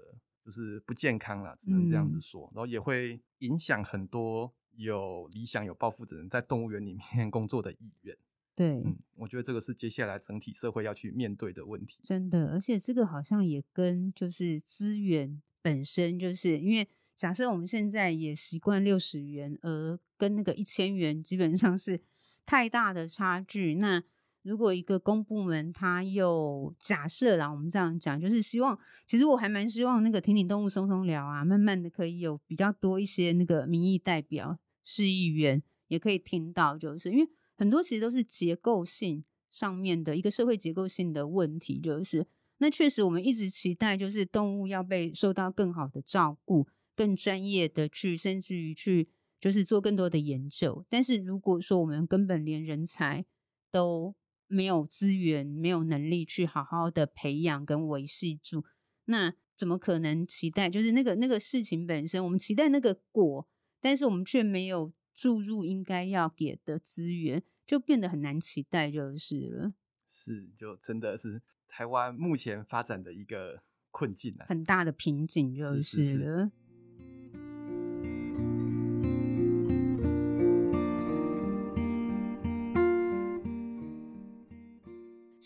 [0.46, 8.16] 就是不健康啦，只能这样子说，嗯、然后也会影响很多有理想、有抱负的人在动物园里面 工作的意愿。
[8.54, 11.98] 对，嗯，我觉得这个是接下来整体社会要去面对的问题。
[12.04, 22.00] 真的，而且这个好像也跟就是资源本身，就是因为假设我们现在也习惯六十元，而跟那个一千元基本上是
[22.46, 24.00] 太大的差距，那。
[24.46, 42.26] 如果一个公部门，他又假设啦，我们这样讲，就是希望，其实我还蛮希望那个挺挺动物松松聊啊，慢慢的可以有比较多一些那个民意代表、市议员也可以听到，就是因为很多其实都是结构性上面的一个社会结构性的问题，就是。
[42.58, 53.26] 那确实我们一直期待就是动物要被受到更好的照顾，更专业的去，甚至于去就是做更多的研究，但是如果说我们根本连人才
[53.70, 54.14] 都
[54.46, 58.64] 没有资源，没有能力去好好的培养跟维系住，
[59.06, 60.68] 那怎么可能期待？
[60.68, 63.48] 就是那个那个事情本身，我们期待那个果，
[63.80, 69.72] 但是我们却没有注入应该要给的资源，就变得很难期待，就是了。
[70.08, 75.82] 是，就真的是台湾目前发展的一个困境啊，很大的瓶颈就是了。
[75.82, 76.50] 是是是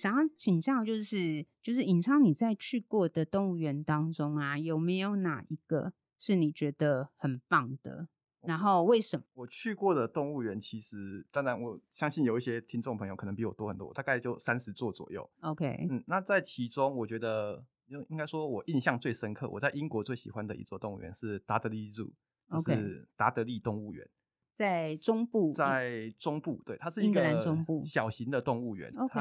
[0.01, 8.09] 想要请教，就是就是尹昌，你在去过的动物园当中啊，有没有哪一个是你觉得很棒的？
[8.41, 9.25] 然后为什么？
[9.35, 15.31] 我去过的动物园，其实当然我相信有一些听众朋友可能比我多很多，大概就三十座左右。
[15.43, 22.13] OK，嗯，那在其中，我觉得应应该说，我印象最深刻，我在英国最喜欢的一座动物园是 Dudley Zoo，
[22.65, 24.09] 就是达德利动物园，
[24.55, 27.23] 在中部，在中部，对，它是一个
[27.85, 28.91] 小型的动物园。
[28.97, 29.21] OK。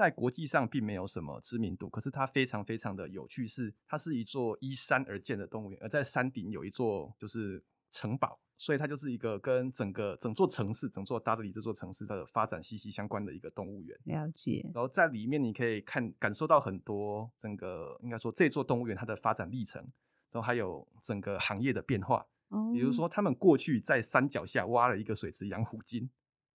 [0.00, 13.94] 在国际上并没有什么知名度，可是它非常非常的有趣，是它是一座依山而建的动物园，而在山顶有一座就是城堡，所以它就是一个跟整个整座城市、整座达德里这座城市的发展息息相关的一个动物园。
[14.04, 14.62] 了解。
[14.72, 19.82] 然后在里面你可以看感受到很多整个应该说这座动物园它的发展历程，
[20.30, 22.26] 然后还有整个行业的变化。
[22.48, 22.72] 哦。
[22.72, 26.08] 比如说他们过去在山脚下挖了一个水池养虎鲸。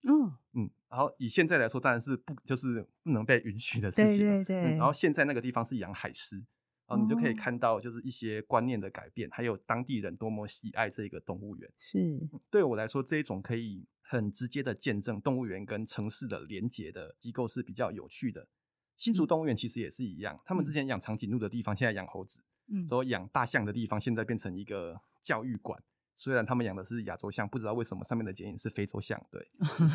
[0.06, 4.20] 哦，嗯，然后以现在来说，当然是不就是不能被允许的事情。
[4.20, 4.58] 对对对。
[4.58, 6.38] 嗯，然后现在那个地方是养海狮，
[6.88, 11.70] 然后你就可以看到就是一些观念的改变，哦、还有当地人多么喜爱这个动物园。
[11.78, 12.20] 是，
[12.52, 18.48] 对我来说，这一种可以很直接的见证动物园跟城市的连结的机构是比较有趣的。
[18.96, 25.82] 新竹动物园其实也是一样，嗯、他们之前养长颈鹿的地方，现在养猴子；嗯，然后养大象的地方，现在变成一个教育馆。
[26.18, 29.22] 虽然他们养的是亚洲象，不知道为什么上面的剪影是非洲象。
[29.30, 29.46] 对，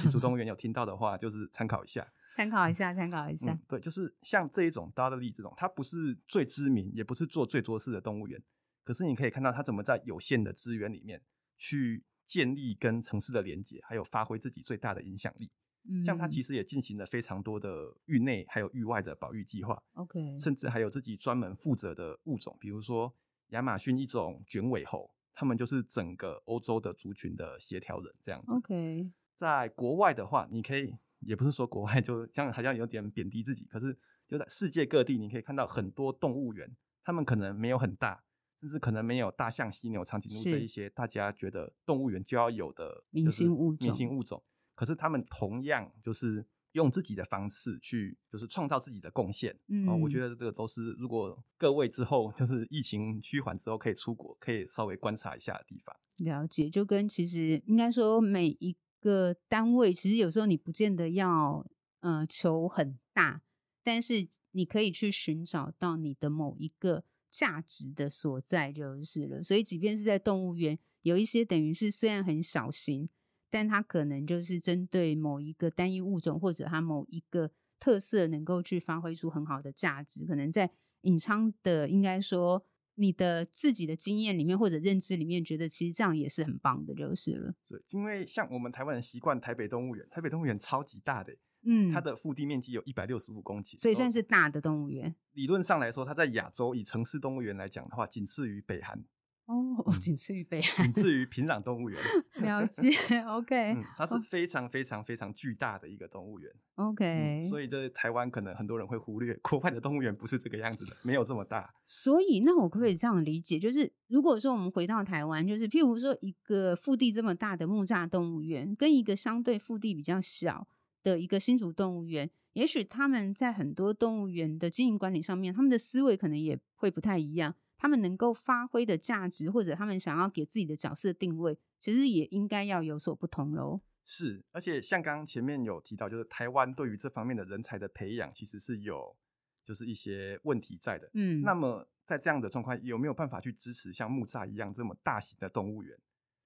[0.02, 2.06] 新竹动物园有听到的话，就是参考一下，
[2.37, 3.52] 参考一下，参考一下。
[3.52, 8.42] 嗯，对，就是像这一种 Dudley 这种，它不是最知名，也不是做最多事的动物园，
[8.85, 11.22] 可是你可以看到它怎么在有限的资源里面
[11.56, 15.50] 去建立跟城市的连接，还有发挥自己最大的影响力。
[15.88, 19.83] 嗯，像它其实也进行了非常多的域内还有域外的保育计划。
[19.94, 23.11] OK，甚至还有自己专门负责的物种，比如说
[23.48, 25.11] 亚马逊一种卷尾猴。
[25.35, 28.53] 他们就是整个欧洲的族群的协调人，这样子。
[28.53, 33.64] OK，在国外的话，你可以也不是说国外就像，好像有点贬低自己。
[33.64, 33.97] 可是
[34.29, 38.23] 就在世界各地，你可以看到很多动物园，他们可能没有很大，
[38.61, 43.88] 甚至可能没有大象、犀牛、长颈鹿这一些大家觉得动物园就要有的明星物种。
[43.88, 44.43] 明星物种，
[44.75, 46.47] 可是他们同样就是。
[46.72, 49.59] 用自己的方式去，就是创造自己的贡献。
[49.68, 55.94] 嗯，我觉得这个都是，如果各位之后 就是疫情趋缓之后可以出国，可以稍微观察一下的地方。
[56.16, 61.66] 了解，就跟其实应该说每一个单位，其实有时候你不见得要，
[62.00, 63.42] 呃，求很大，
[63.83, 69.42] 但是你可以去寻找到你的某一个价值的所在就是了。
[69.42, 73.09] 所以，即便是在动物园，有一些等于是虽然很小型。
[73.51, 80.25] 但它可能就是针对某一个单一物种，或者它某一个特色，能够去发挥出很好的价值。
[80.25, 80.71] 可能在
[81.03, 87.55] 颖昌的，应该说你的自己的经验里面或者认知里面，觉得其实这样也是很棒的，就是了。
[87.67, 95.15] 对，因为像我们台湾人习惯台北动物园，台北动物园超级大的，嗯，它的腹地面积有一百六十五公顷，所以算是大的动物园。
[95.33, 99.03] 理论上来说，它在亚洲以城市动物园来讲的话，仅次于北韩。
[99.51, 102.01] 哦，仅次于北韩，仅次于平壤动物园。
[102.41, 102.89] 了解，
[103.27, 106.49] OK，嗯，它是非常非常非常巨大的一个动物园。
[106.77, 111.75] OK，嗯，所以这台湾可能很多人会忽略，国外的动物园不是这个样子的，没有这么大。
[111.89, 120.69] 所以，那我可不可以这样理解，就是如果说我们回到台湾，就是譬如说一个腹地这么大的木栅动物园，跟一个相对腹地比较小
[121.03, 127.53] 的一个新竹动物园，也许他们在很多动物园的经营管理上面，他们的思维可能也会不太一样。
[127.81, 133.81] 他们能够发挥的价值，或者他们想要给自己的角色定位，其实也应该要有所不同喽。
[134.05, 139.16] 是，而且像刚刚前面有提到，就是台湾对于这方面的人才的培养，其实是有
[139.64, 141.09] 就是一些问题在的。
[141.14, 145.97] 嗯，那么在这样的状况，有没有办法去支持像木栅一样这么大型的动物园？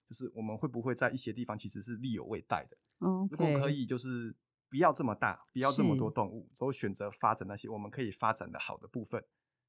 [0.09, 3.29] 就是我们会不会在一些地方其实是力有未逮的？Okay.
[3.31, 4.33] 如果可以，就是
[4.68, 9.25] 不要这么大，不要这么多动物，所以选择发展那些我们可以发展的好的部分。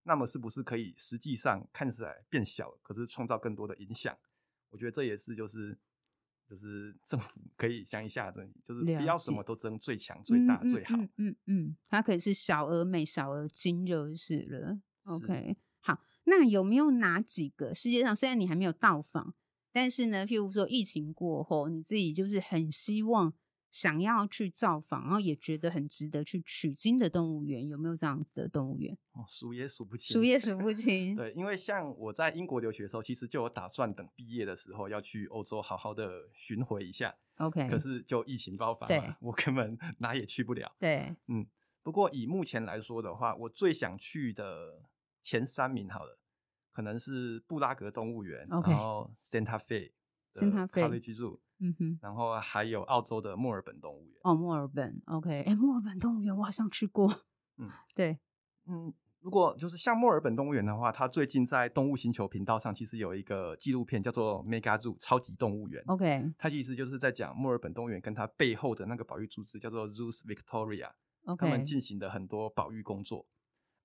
[0.08, 4.16] 那么是不是可以实际上看起来变小，可是创造更多的影响？
[4.70, 5.76] 我觉得这也是就是
[6.48, 10.96] 就是政府可以想一下的，就是不要什么都争最强、最大、最好。
[10.96, 14.80] 嗯嗯嗯，它可以是小而美、小而精就是了。
[15.06, 19.34] OK，好，那有没有哪几个世界上虽然你还没有到访，
[19.72, 23.34] 但是呢，譬如说疫情过后，你自己就是很希望。
[23.76, 28.98] 想要去造访，然后也觉得很值得去取经的动物园，有没有这样的动物园？
[29.12, 31.14] 哦，数也数不清，数也数不清。
[31.14, 37.14] 对，因为像我在英国留学的时候，其实就有打算等毕业的时候要去欧洲好好的巡回一下。
[37.40, 40.74] OK，可是就疫情爆发嘛，我根本 哪也去不了。
[40.80, 41.46] 对，嗯，
[41.84, 44.84] 不过以目前来说的话，我最想去的
[45.22, 46.18] 前三名好了，
[46.72, 54.16] 可能是布拉格动物园然后 Santa Fe，Santa Fe，College Zoo，嗯哼，然后还有澳洲的墨尔本动物园。
[54.24, 57.12] 哦，墨尔本，OK，哎，墨尔本动物园我好像去过。
[57.58, 58.20] 嗯，对，
[58.68, 58.94] 嗯。
[59.22, 65.84] 如果就是像墨尔本动物园的话，它最近在动物星球频道上其实有一个纪录片叫做《Mega Zoo》超级动物园。
[65.88, 70.92] OK，它其实就是在讲墨尔本动物园跟它背后的那个保育组织叫做 Zoos Victoria，
[71.40, 73.26] 他们进行的很多保育工作。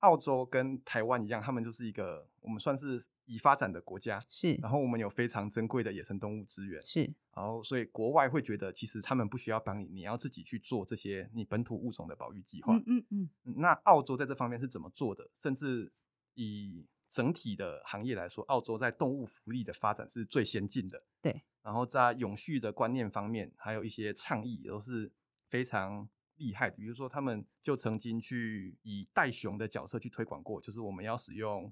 [0.00, 4.54] 澳洲跟台湾一样，他们就是一个我们算是已发展的国家，是。
[4.54, 7.04] 然后我们有非常珍贵的野生动物资源，是。
[7.34, 12.76] 然后所以国外会觉得，其实他们不需要帮你，你要自己去做这些你本土物种的保育计划。
[12.86, 13.54] 嗯嗯嗯。
[13.58, 15.30] 那澳洲在这方面是怎么做的？
[15.32, 15.92] 甚至
[16.34, 21.00] 以整体的行业来说，澳洲在动物福利的发展是最先进的。
[21.22, 21.42] 对。
[21.62, 25.12] 然后在永续的观念方面，还有一些倡议都是
[25.48, 26.08] 非常。
[26.40, 31.70] 厉害的，比如说他们就曾经去以袋熊的角色去推广过，就是我们要使用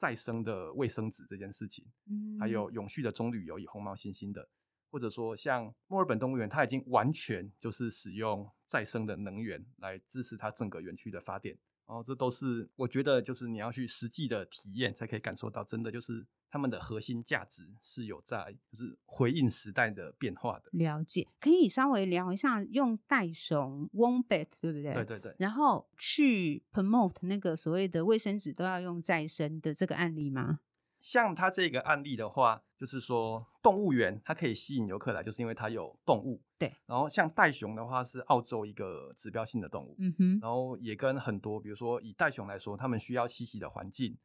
[0.00, 4.48] 再生的卫生纸这件事情，嗯，还有永续的棕榈油以红毛猩猩的，
[4.90, 11.54] 或者说像墨尔本动物园，它已经完全就是使用再生的能源来支持它整个园区的发电。
[11.90, 20.70] 然后这都是我觉得，就是你要去实际的体验，才可以感受到，真的就是他们的核心价值是有在，就是回应时代的变化的。
[20.70, 24.94] 了解，可以稍微聊一下用袋熊 Wombat 对不对？
[24.94, 25.34] 对对对。
[25.40, 30.60] 然后去 promote 那个所谓的卫生纸都要用再生的这个案例吗？
[31.00, 36.42] 像它这个案例的话，就是说动物园它可以吸引游客来，就是因为它有动物。
[36.58, 36.72] 对。
[36.86, 39.96] 然后像袋熊的话，是澳洲一个指标性的动物。
[39.98, 40.38] 嗯哼。
[40.40, 44.16] 然后也跟很多，比如说以袋熊来说，它们需要栖息的环境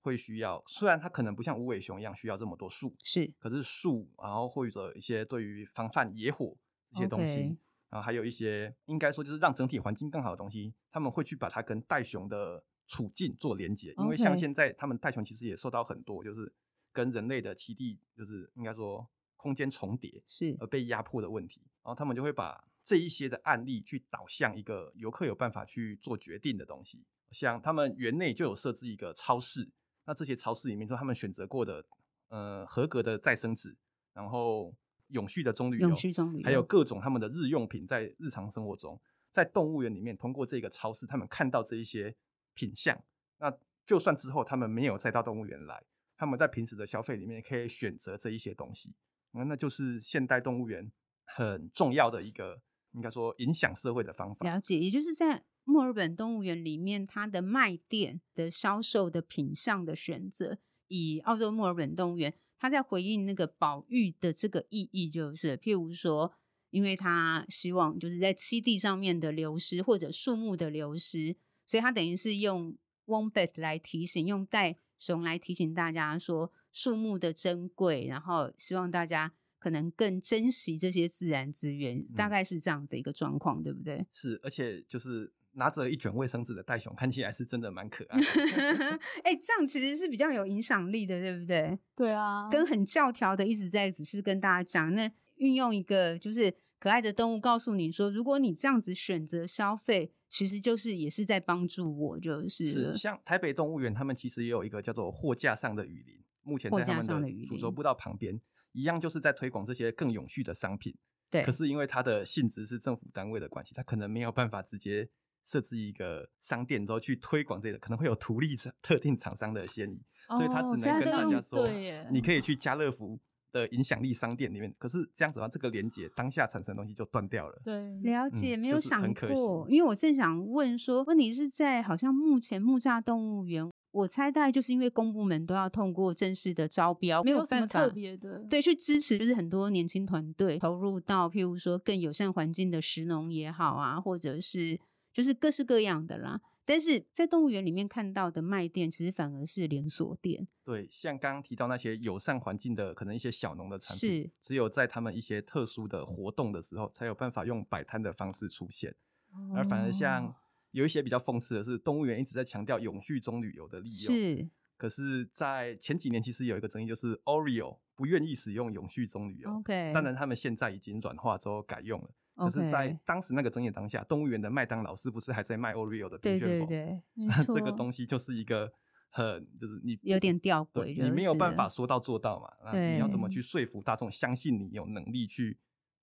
[0.00, 3.32] 会需要，虽然它可能不像无尾熊一样需要这么多树，是。
[3.38, 6.56] 可是树，然后或者一些对于防范野火
[6.92, 7.56] 这些东西，Okay.
[7.90, 12.64] 然后还有一些应该说就是让整体环境更好的东西，他们会去把它跟袋熊的。
[12.94, 16.52] 处境做连接，因为像现在他们袋熊其实也受到很多，就是
[16.92, 19.04] 跟人类的栖地，就是应该说
[19.36, 21.60] 空间重叠，是而被压迫的问题。
[21.82, 27.04] 然后他们就会把这一些的案例去导向一个游客有办法去做决定的东西。
[27.32, 29.68] 像他们园内就有设置一个超市，
[30.04, 31.84] 那这些超市里面，说他们选择过的，
[32.28, 33.76] 呃，合格的再生纸，
[34.12, 34.72] 然后
[35.08, 39.00] 永续的棕榈油，永续棕榈油，还有各种他们的日用品，在日常生活中，
[39.32, 42.14] 在动物园里面，通过这个超市，他们看到这一些。
[42.54, 43.04] 品相，
[43.38, 43.52] 那
[43.84, 45.84] 就算之后他们没有再到动物园来，
[46.16, 48.94] 他们在平时的消费里面可以选择这一些东西，
[49.32, 50.90] 那那就是现代动物园
[51.24, 54.48] 很重要的一个，应该说影响社会的方法。
[54.48, 66.32] 了解，也就是在墨尔本动物园里面，它的卖店的销售的品相的选择，以澳洲墨尔本动物园，它在回应那个保育的这个意义，就是譬如说，
[66.70, 71.36] 因为它希望就是在栖地上面的流失或者树木的流失。
[71.66, 84.06] 所以他等于是用 Wombat 来提醒，用袋熊来提醒大家说树木的珍贵，然后希望大家可能更珍惜这些自然资源，嗯、大概是这样的一个状况，对不对？
[84.10, 88.26] 是，而且就是拿着一卷卫生纸的袋熊，看起来是真的蛮可爱的。
[89.22, 91.78] 哎、欸，这样其实是比较有影响力的，对不对？
[91.94, 96.54] 对啊，跟很教条的一直在只是跟大家讲，那运用一个就是
[96.84, 100.12] 可爱的动物告诉你说，如果你这样子选择消费。
[100.28, 108.36] 其实就是也是在帮助我，就是是像台北动物园，他们其实也有一个叫做货架上的雨林，目前在他们的主轴步道旁边，
[108.72, 110.92] 一样就是在推广这些更永续的商品。
[111.30, 115.08] 对，可是因为它的性质是政府单位的关系，它可能没有办法直接
[115.44, 121.68] 设置一个商店之后去推广这个，可能会有图利特定厂商的嫌疑，哦，所以他只能跟大家说，
[122.10, 123.20] 你可以去家乐福
[123.54, 127.62] 的影响力商店里面，可是这样子的话，这个连接当下产生的东西就断掉了。
[127.64, 144.76] 对，了解，没有想过，嗯就是、因为我正想问说，问题是在好像目前木栅动物园，我猜大概就是因为公部门都要通过正式的招标，没有办法特别的对去支持，就是很多年轻团队投入到譬如说更友善环境的石农也好啊，或者是
[145.12, 146.40] 就是各式各样的啦。
[146.64, 150.46] 但是在动物园里面看到的卖店，其实反而是连锁店。
[150.64, 158.94] 对，像刚刚提到那些友善环境的，可能一些小农的产品，是只有在他们一些特殊的活动的时候，才有办法用摆摊的方式出现。
[159.32, 159.52] 哦。
[159.54, 160.34] 而反而像
[160.70, 164.14] 有一些比较讽刺的是，动物园一直在强调永续中旅游的利用。
[164.14, 164.48] 是。
[164.76, 169.48] 可是，在前几年其实有一个争议，就是 Oreo 不愿意使用永续中旅游。
[169.58, 169.92] OK。
[169.94, 172.10] 当然，他们现在已经软化之后改用了。
[172.36, 176.66] 可是，在当时那个争议当下.动物园的麦当劳是不是还在卖 Oreo 的冰旋风？
[176.68, 178.72] 对对对，那 这个东西就是一个
[179.10, 182.48] 很，就是你有点吊诡，你没有办法说到做到嘛。
[182.64, 185.58] 那你要怎么去说服大众相信你有能力去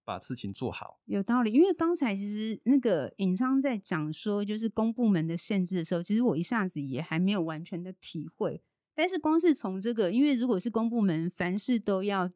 [0.05, 1.01] 把事情做好。
[1.05, 8.61] 有道理，因为刚才其实那个尹昌在讲说，就是公部门的限制的时候，其实我一下子也还没有完全的体会。
[8.93, 12.29] 但是光是从这个，因为如果是公部门，凡事都要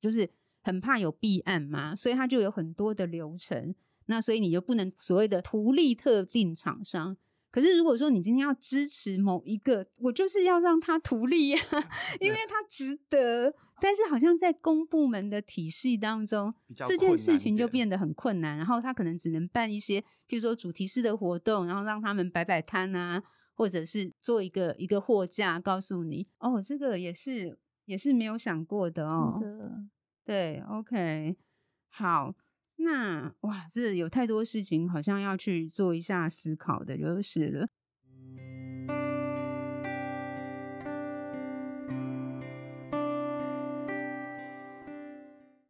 [0.00, 0.28] 就是
[0.62, 3.74] 很怕有弊案嘛，所以它就有很多的流程。
[4.06, 7.16] 那所以你就不能所谓的图利特定厂商。
[7.50, 11.60] 可是如果说你今天要支持某一个，我就是要让他图利呀，
[12.18, 13.54] 因为他值得。
[13.80, 16.54] 但是好像在公部门的体系当中，
[16.86, 18.56] 这件事情就变得很困难。
[18.56, 23.22] 然后他可能只能办一些，譬如说主题式的活动，然后让他们摆摆摊啊，
[23.54, 29.38] 或者是做一个一个货架，告诉你哦，这个也是也是没有想过的哦。
[29.42, 29.84] 的
[30.24, 31.36] 对，OK，
[31.88, 32.34] 好。
[32.76, 37.68] 那哇，这有太多事情，好像要去做一下思考的，就是了。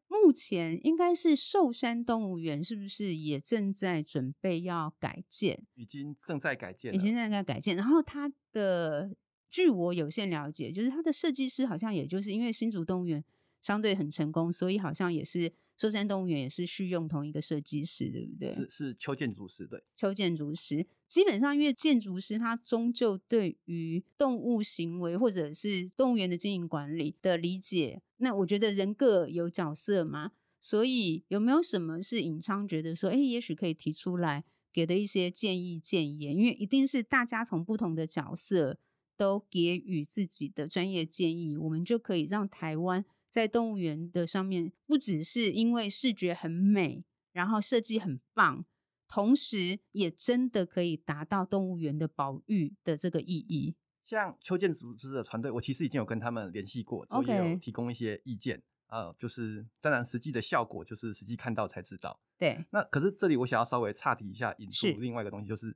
[0.09, 5.67] 目前应该是寿山动物园，是不是也正在准备要改建？
[5.75, 7.77] 已经正在改建，已经正在改建。
[7.77, 9.15] 然后它的，
[9.51, 13.23] 据我有限了解，就是它的设计师好像也就是因为新竹动物园。
[13.63, 18.53] 相对很成功，所以好像也是寿山动物园也是续用同一个设计师，对不对？
[18.53, 19.83] 是是邱建筑师，对。
[19.97, 36.37] 邱建筑师基本上，因为建筑师他终究对于动物行为或者是动物园的经营管理的理解，那我觉得人各有角色嘛，所以有没有什么是尹昌觉得说，哎，也许可以提出来给的一些建议建言？
[36.37, 38.79] 因为一定是大家从不同的角色
[39.17, 43.05] 都给予自己的专业建议，我们就可以让台湾。
[43.33, 47.03] 在动物园的上面，不只是因为视觉很美，
[47.33, 48.67] 然后设计很棒，
[49.09, 53.75] 同时也真的可以达到动物园的保育的这个意义。
[54.05, 59.11] 像邱建组织的团队，我其实已经有跟他们联系过，所以也有提供一些意见呃。
[59.17, 62.21] 就是当然，实际的效果就是实际看到才知道。
[62.37, 62.63] 对。
[62.69, 65.75] 那可是这里我想要稍微岔题一下，引出另外一个东西，就是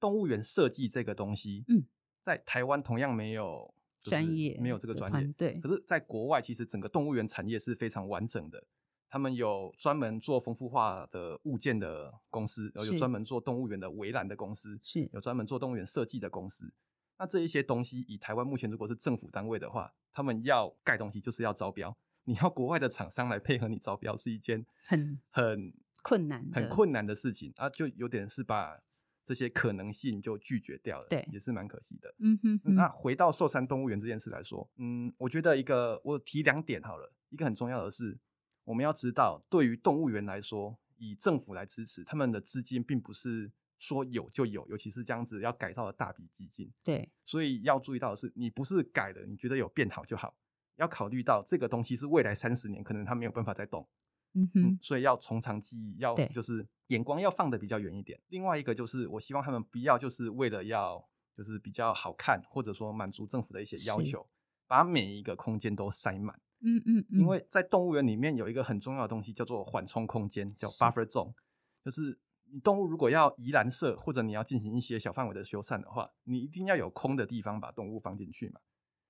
[0.00, 1.84] 动物园设计这个东西，嗯，
[2.24, 3.72] 在台湾同样没有。
[4.02, 5.58] 专业没有这个专业，对。
[5.60, 8.62] 可是，在国外，其实整个动物园产业是非常完整的。
[9.08, 16.72] 他们有专门做丰富化的物件的公司，然后有专门做动物园的围栏的公司，是有专门做动物园设计的公司。
[17.18, 25.72] 那这一些东西，以台湾目前如果是政府单位的话，他们要盖东西就是要招标，你要国外的厂商来配合你招标，是一件很很
[26.02, 28.80] 困难、很困难的事情啊，就有点是把。
[29.26, 32.14] 这些可能性就拒绝掉了，对，也是蛮可惜的。
[32.18, 37.12] 嗯哼，哼，那回到寿山动物园这件事来说，嗯，我觉得一个我提两点好了。
[37.30, 38.18] 一个很重要的是，
[38.64, 43.48] 我们要知道，对于动物园来说，以政府来支持，他们的资金并不是
[43.78, 46.72] 说有就有，尤其是这样子要改造的大笔基金。
[46.82, 50.36] 对，所以要注意到的是，你不是改了，你觉得有变好就好，
[50.74, 53.88] 要考虑到这个东西是未来三十年可能它没有办法再动。
[54.34, 58.20] 嗯哼嗯，所以要从长计议，要就是眼光要放的比较远一点。
[58.28, 64.26] 另外一个就是，我希望他们不要就是为了要就是比较好看，或者说满足政府的一些要求，
[64.66, 66.40] 把每一个空间都塞满。
[66.60, 72.18] 嗯，嗯嗯，因为在动物园里面有一个很重要的东西叫做缓冲空间，叫 buffer zone，是就是
[72.52, 78.60] 你动物如果要移栏舍，或者你要进行一些小范围的修缮的话，你一定要有空的地方把动物放进去嘛。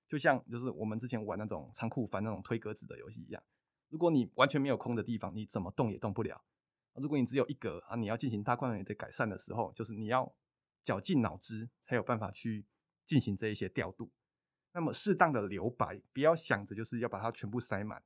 [0.07, 3.43] 就像就是我们之前玩那种仓库翻那种推格子的游戏一样。
[3.91, 6.43] 如果你完全没有空的地方，你怎么动也动不了。
[6.95, 10.33] 如果你只有一格啊，你要进行大范围的改善的时候，就是你要
[10.83, 12.65] 绞尽脑汁才有办法去
[13.05, 14.09] 进行这一些调度。
[14.73, 18.01] 那么适当的留白，不要想着就是要把它全部塞满，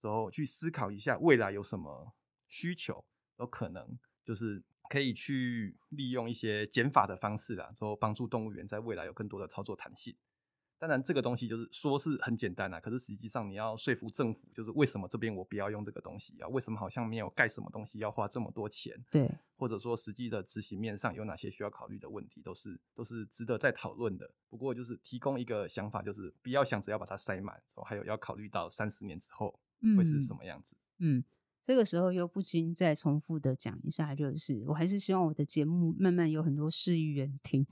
[0.00, 2.14] 之后去思考一下未来有什么
[2.46, 3.04] 需求，
[3.38, 10.16] 有可能就是可以去利用一些减法的方式啦，之后帮助动物园在未来有更多的操作弹性。
[10.76, 16.48] 当然，这个东西就是说是很简单啊，可是实际上你要说服政府，就是为什么这边我不要用这个东西啊？
[16.48, 18.94] 为什么好像没有盖什么东西要花这么多钱？
[19.10, 24.30] 对，或者说实际的执行面上有哪些需要考虑的问题，都是都是值得再讨论的。
[24.50, 29.58] 不过就是提供一个想法，就是不要想着要把它塞满，还有要考虑到三十年之后
[29.96, 30.76] 会是什么样子。
[30.98, 31.24] 嗯，嗯，
[31.62, 37.66] 这个时候又不禁再重复的讲一下，就是我还是希望我的节目慢慢有很多市议员听。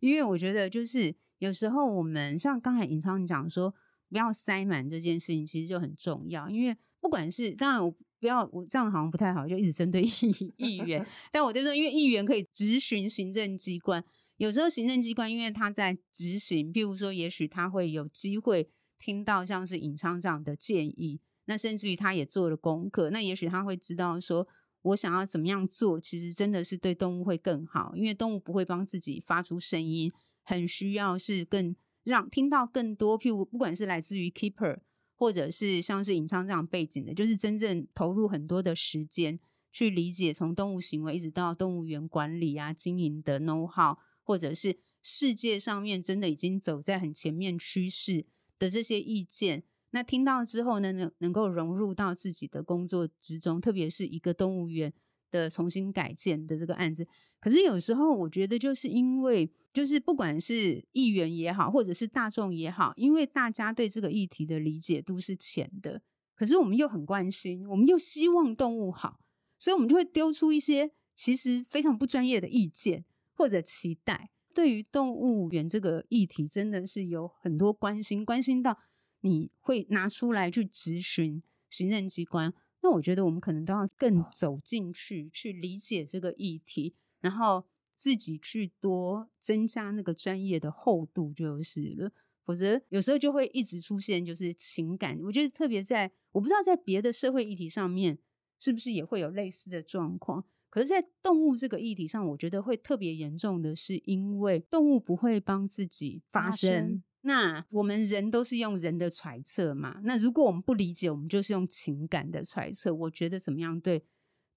[0.00, 3.74] 因为我觉得，就是有时候我们像刚才尹昌讲说，
[4.08, 6.48] 不要塞满这件事情，其实就很重要。
[6.48, 7.90] 因为不管是当然，我
[8.20, 11.04] 不要我这样好像不太好，就一直针对 议议员。
[11.32, 14.04] 但我就说，因为议员可以质询行政机关，
[14.36, 18.68] 有时候行政机关因为他在执行，譬如说，也许他会有机会
[18.98, 24.46] 听到像是尹昌这样的建议，那甚至于他也做了功课，那也许他会知道说。
[24.82, 30.12] 我想要怎么样做，其实真的是对动物会更好，因为动物不会帮自己发出声音，
[30.42, 31.74] 很需要是更
[32.04, 34.78] 让听到更多，譬如不管是来自于 keeper，
[35.16, 39.38] 或者是像是尹昌这样背景的，就是真正投入很多的时间
[39.72, 48.24] 去理解从动物行为一直到动物园管理啊、经营的 know how，或者是世界上面真的已经走在很前面趋势
[48.58, 49.64] 的这些意见。
[49.90, 54.92] 那听到之后呢，能能够融入到自己的工作之中，特别是一个动物园
[55.30, 57.06] 的重新改建的这个案子。
[57.40, 66.02] 可是有时候我觉得，就是因为就是不管是议员也好，或者是大众也好，因为大家对这个议题的理解度是浅的，
[66.34, 69.20] 可是我们又很关心，我们又希望动物好，
[69.58, 74.30] 所以我们就会丢出一些其实非常不专业的意见或者期待。
[74.52, 78.76] 对于动物园这个议题，真的是有很多关心，关心到。
[79.20, 82.52] 你会拿出来去质询行政机关，
[82.82, 87.64] 那我觉得我们可能都要更走进去，去理解这个议题，然后
[87.96, 92.12] 自己去多增加那个专业的厚度就是了。
[92.44, 95.18] 否则有时候就会一直出现就是情感。
[95.24, 98.18] 我觉得特别在我不知道在别的社会议题上面
[98.58, 107.02] 是不是也会有类似的状况，可是，在动物这个议题上，我觉得会特别严重的是因为动物不会帮自己发声。
[107.22, 110.00] 那我们人都是用人的揣测嘛？
[110.04, 112.94] 那如果我们不理解，我们就是用情感的揣测。
[112.94, 114.04] 我觉得怎么样对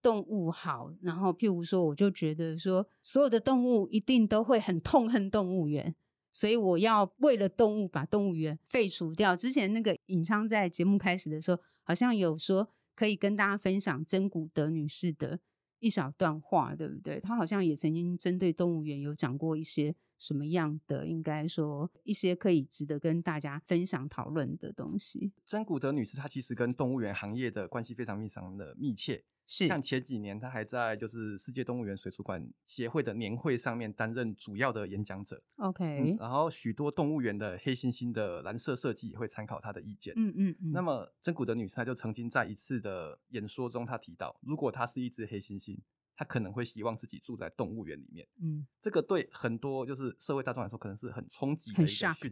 [0.02, 0.94] 动物好？
[1.02, 5.94] 然后譬如说，我就觉得说，所有的动物一定都会很痛恨动物园，
[6.32, 9.36] 所以我要为了动物把动物园废除掉。
[9.36, 15.40] 之前那个尹昌在节目开始的时候，好像有说可以跟大家分享珍古德女士的
[15.82, 17.20] 一小段话，对不对？
[17.20, 19.94] 她好像也曾经针对动物园有讲过一些。
[20.22, 25.32] 什么样的应该说一些可以值得跟大家分享讨论的东西？
[25.48, 29.24] 曾古德女士她其实跟动物园行业的关系非常非常的密切。
[29.52, 35.44] 是像前几年他还在就是世界动物园水族馆协会的年会上面担任主要的演讲者。
[35.58, 40.14] OK，嗯，然后许多动物园的黑猩猩的蓝色设计也会参考他的意见。
[40.16, 40.72] 嗯嗯嗯。
[40.72, 45.78] 那么真古德女士她就曾经在一次的演说中，她提到，如果她是一只黑猩猩。
[46.14, 52.30] 他可能会希望自己住在动物园里面，嗯，这个对很多就是社会大众来说，可能是很冲击的一个讯息。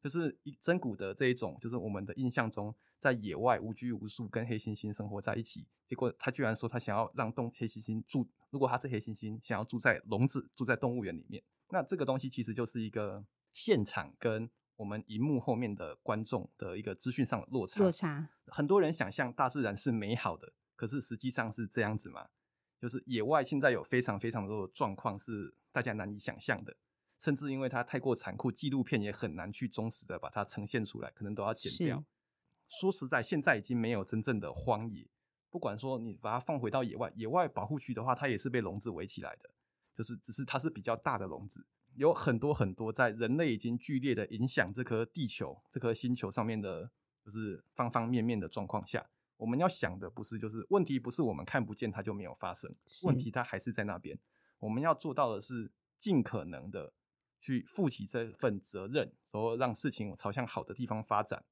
[0.00, 17.80] 就是真古德这一种，就是我们的印象中，在野外无拘无束跟黑猩猩生活在一起，结果他居然说他想要让动黑猩猩住，如果他是黑猩猩，想要住在笼子，住在动物园里面，那这个东西其实就是一个现场跟我们荧幕后面的观众的一个资讯上的落差。
[17.80, 22.28] 落差，很多人想象大自然是美好的，可是实际上是这样子吗？
[22.80, 26.76] 就是野外现在有非常非常多的状况是大家难以想象的，
[27.18, 32.04] 甚至因为它太过残酷，纪录片也很难去忠实的把它呈现出来，可能都要剪掉。
[32.68, 35.08] 说实在，现在已经没有真正的荒野，
[35.50, 39.50] 不管说你把它放回到野外，野外保护区的话，它也是被笼子围起来的，
[39.94, 41.66] 就是只是它是比较大的笼子，
[41.96, 46.90] 有很多很多在人类已经剧烈的影响这颗地球、这颗星球上面的，
[47.24, 49.08] 就是方方面面的状况下。
[49.38, 52.68] 我们要想的不是，就是问题不是我们看不见它就没有发生，
[53.04, 54.18] 问题它还是在那边。
[54.58, 56.92] 我们要做到的是尽可能的
[57.40, 61.44] 去负起这份责任，说让事情朝向好的地方发展。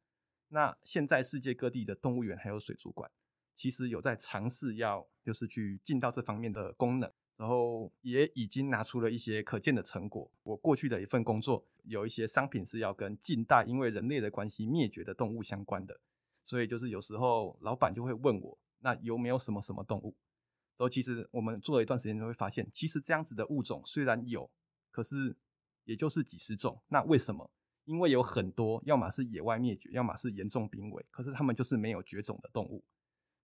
[0.49, 3.11] 那现在世界各地的动物园还有水族馆，
[3.55, 10.31] 其实有在尝试要就是去尽到这方面的功能，然后也已经拿出了一些可见的成果。
[10.43, 15.99] 我过去的一份工作，有一些商品是要跟近代因为人类的关系灭绝的动物相关的。
[16.43, 20.15] 所以就是有时候老板就会问我，那有没有什么什么动物？
[20.77, 24.49] 然后其实我们做了一段时间就会发现，其实这样子的物种虽然有，
[24.93, 25.35] 可是
[25.87, 26.83] 也就是几十种。
[26.89, 27.51] 那为什么？
[27.87, 32.85] 因为有很多，要么是野外灭绝，要么是严重濒危，可是它们就是没有绝种的动物。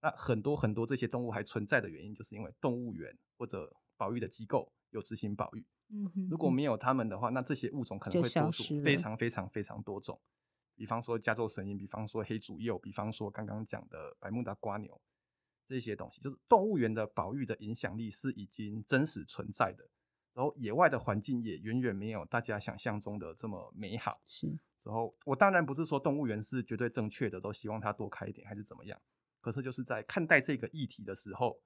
[0.01, 5.65] 那很多很多这些动物还存在的原因，就是因为动物园或者保育的机构有执行保育。
[5.91, 10.21] 嗯哼，如果没有他们的话，那这些物种可能会多出非常非常非常多种。
[10.75, 15.01] 比方说加州神鹰，比方说黑主幼，比方说刚刚讲的百慕达瓜牛，
[15.69, 19.89] 这些东西就是动物园的保育的影响力是已经真实存在的。
[20.35, 24.21] 然后野外的环境也远远没有大家想象中的这么美好。
[24.27, 24.47] 是。
[24.83, 29.01] 然后我当然不是说动物园是绝对正确的，都希望它多开一点还是怎么样。
[29.41, 31.61] 可是就是在看待这个议题的时候，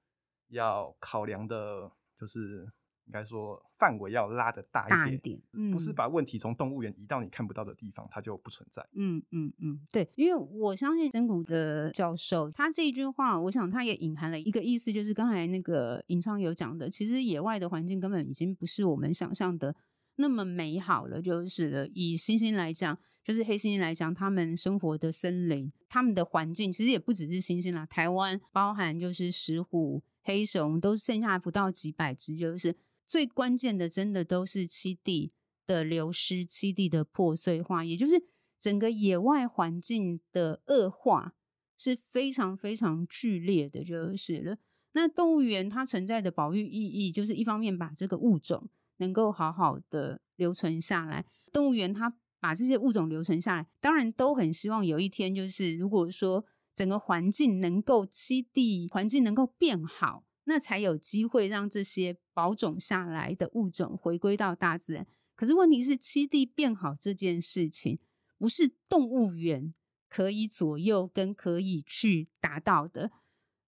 [0.48, 2.70] 要考量的就是。
[3.06, 8.84] 应该说范围要拉的大一点，一点，嗯，不是把问题从动物园移到你看不到的地方，它就不存在。
[8.94, 19.74] 嗯嗯嗯，对，因为我相信真谷的教授他这一句话，我想他也隐含了一个意思，就是刚才那个尹昌有讲的，其实野外的环境根本已经不是我们想象的
[20.16, 21.22] 那么美好了。
[21.22, 32.74] 就是了，以猩猩来讲，就是黑猩猩来讲，他们生活的森林，他们的环境其实也不只是猩猩啦，台湾包含就是石虎、黑熊，都剩下不到几百只，就是。
[33.06, 35.32] 最关键的，真的都是栖地
[35.66, 38.24] 的流失、栖地的破碎化，也就是
[38.58, 41.34] 整个野外环境的恶化
[41.76, 44.58] 是非常非常剧烈的，就是了。
[44.92, 51.24] 那动物园它存在的保育意义，就是一方面把这个物种能够好好的留存下来。
[51.52, 56.44] 动物园它把这些物种留存下来，当然都很希望有一天，就是如果说
[56.74, 65.06] 整个环境能够栖地环境能够变好，那才有机会让这些保种下来的物种回归到大自然。
[65.34, 67.98] 可是问题是，栖地变好这件事情，
[68.38, 69.74] 不是动物园
[70.08, 73.10] 可以左右跟可以去达到的，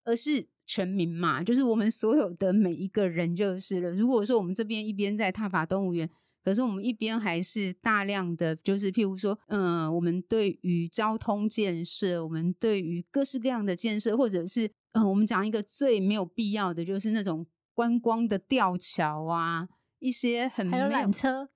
[0.05, 3.91] 而是全民嘛，就是我们所有的每一个人就是了。
[3.91, 6.09] 如果说我们这边一边在踏伐动物园，
[6.45, 19.69] 可是我们一边还是大量的，就是譬如说，嗯、呃，我们对于交通建设，我们对于各式各样的建设，或者是嗯、呃，我们讲一个最没有必要的，就是那种观光的吊桥啊，
[19.99, 21.51] 一些很没有缆车。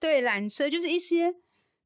[0.00, 1.34] 对，缆车就是一些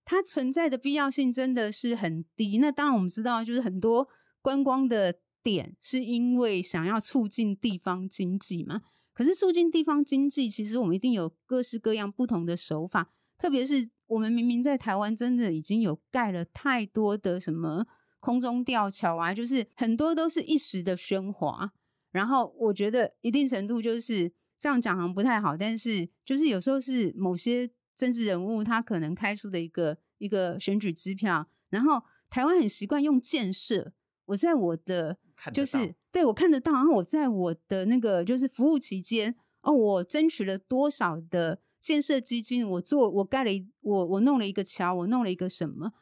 [0.05, 2.59] 它存在的必要性真的是很低。
[2.59, 4.07] 那当然我们知道，就是很多
[4.41, 8.83] 观光的点是因为想要促进地方经济嘛。
[9.13, 13.11] 可是促进地方经济，其实我们一定有各式各样不同的手法。
[13.39, 17.87] 特别是我们明明在台湾真的已经有盖了太多的什么
[18.21, 21.73] 空中吊桥啊，就是很多都是一时的喧哗。
[22.11, 27.71] 然后我觉得一定程度就是这样讲好像不太好，但是就是有时候是某些。
[27.95, 33.93] 政治人物他可能开出的一个一个选举支票，然后台湾很习惯用建设。
[34.25, 35.19] 我在我的
[35.53, 45.93] 就是对我看得到，然后我在我的那个就是服务期间哦，我争取了多少的建设基金，我做我盖了一我我弄了一个桥，我弄了一个什么？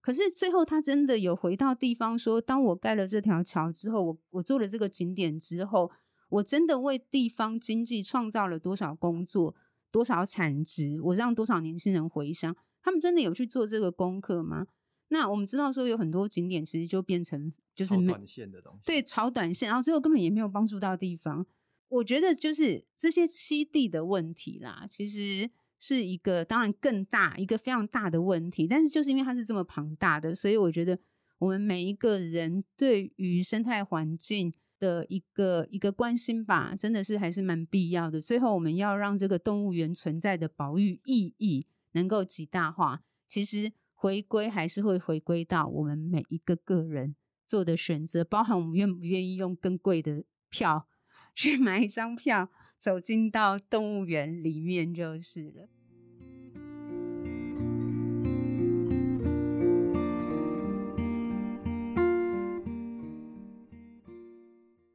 [0.00, 5.90] 可是最后他真的有回到地方说，当我盖了这条桥之后，我我做了这个景点之后，
[6.28, 9.54] 我真的为地方经济创造了多少工作？
[9.90, 11.00] 多少产值？
[11.00, 12.54] 我让多少年轻人回乡？
[12.82, 14.66] 他们真的有去做这个功课吗？
[15.08, 21.46] 那我们知道说有很多景点其实就变成就是炒短线的东西，对，炒短线，然后最后根本也没有帮助到地方。
[21.88, 30.98] 我觉得就是这些栖地的问题啦，其实是一个当然更大一个非常大的问题，但是就是因为它是这么庞大的，所以我觉得
[31.38, 34.52] 我们每一个人对于生态环境。
[34.78, 38.20] 的一个一个关心吧，真的是还是蛮必要的。
[38.20, 43.02] 最后，我们要让这个动物园存在的保育意义能够极大化。
[43.26, 43.72] 其实
[44.06, 50.86] 回归还是会回归到我们每一个个人做的选择，包含我们愿不愿意用更贵的票
[51.34, 52.48] 去买一张票，
[52.78, 55.68] 走进到动物园里面就是了。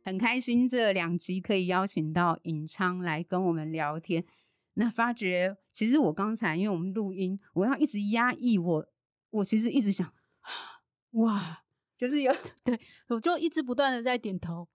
[0.05, 4.23] 很开心这两集可以邀请到尹昌来跟我们聊天。
[4.75, 8.87] 那发觉其实我刚才因为我们录音，我要一直压抑我，
[9.31, 10.13] 我其实一直想，
[11.11, 11.63] 哇，
[11.97, 12.31] 就是有
[12.63, 12.79] 对，
[13.09, 14.67] 我就一直不断的在点头。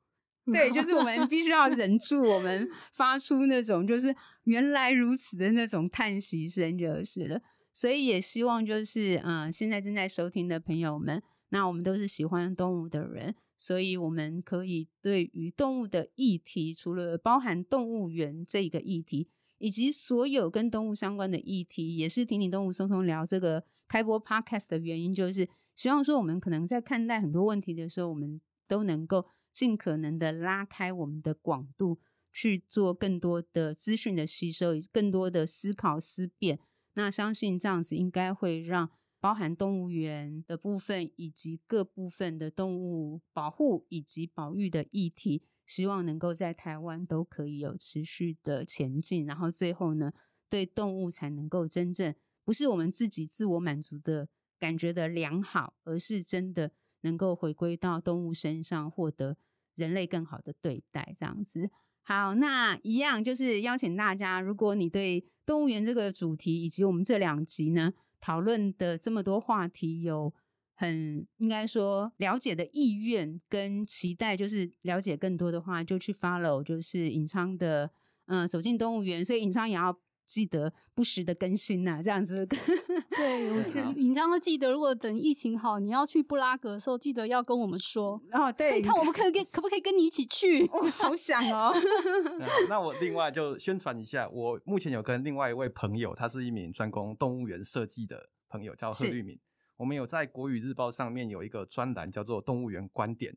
[0.52, 7.40] 对，就是我们必须要忍住，我 们发出那种就是原来如此的那种叹息声就是了。
[7.72, 13.34] 所以也希望就是嗯、呃，现在正在收听的朋友们，那我们都是喜欢动物的人。
[13.58, 19.28] 所以我们可以对于动物的议题，除了包含动物园这个议题，
[19.58, 31.98] 以及所有跟动物相关的议题，也是听听动物松松聊这个开播 podcast 的原因，就是希望说我们可能在看待很多问题的时候，我们都能够尽可能的拉开我们的广度，
[32.32, 36.58] 去做更多的资讯的吸收，更多的思考思辨。
[36.94, 38.90] 那相信这样子应该会让。
[39.18, 49.26] 包含动物园的部分，以及各部分的动物保护以及保育的议题，希望能够在台湾都可以有持续的前进。
[49.26, 50.12] 然后最后呢，
[50.48, 52.14] 对动物才能够真正
[52.46, 56.70] 不是我们自己自我满足的感觉的良好，而是真的
[57.00, 59.36] 能够回归到动物身上，获得
[59.74, 61.12] 人类更好的对待。
[61.18, 61.68] 这样子，
[62.04, 70.32] 好，那一样就是邀请大家，如果你对动物园这个主题以及我们这两集呢，讨论的这么多话题，有
[70.76, 77.90] 很应该说了解的意愿跟期待，就是了解更多的话，就去 follow，就是尹昌的，
[78.26, 79.98] 嗯、走进动物园，所以尹昌也要。
[80.26, 82.44] 记得不时的更新呐、啊，这样子。
[83.16, 88.20] 对，我尹昌都记得，如果等疫情好，你要去布拉格的时候，记得要跟我们说。
[88.32, 90.66] 哦，对，看我们可以跟可不可以跟你一起去？
[90.66, 91.72] 哦、好想哦。
[92.68, 99.38] 那我另外就宣传一下，我目前有跟另外一位朋友，他是一名专攻动物园设计的朋友，叫贺绿敏。
[99.76, 103.32] 我们有在国语日报上面有一个专栏，叫做《动物园观点》，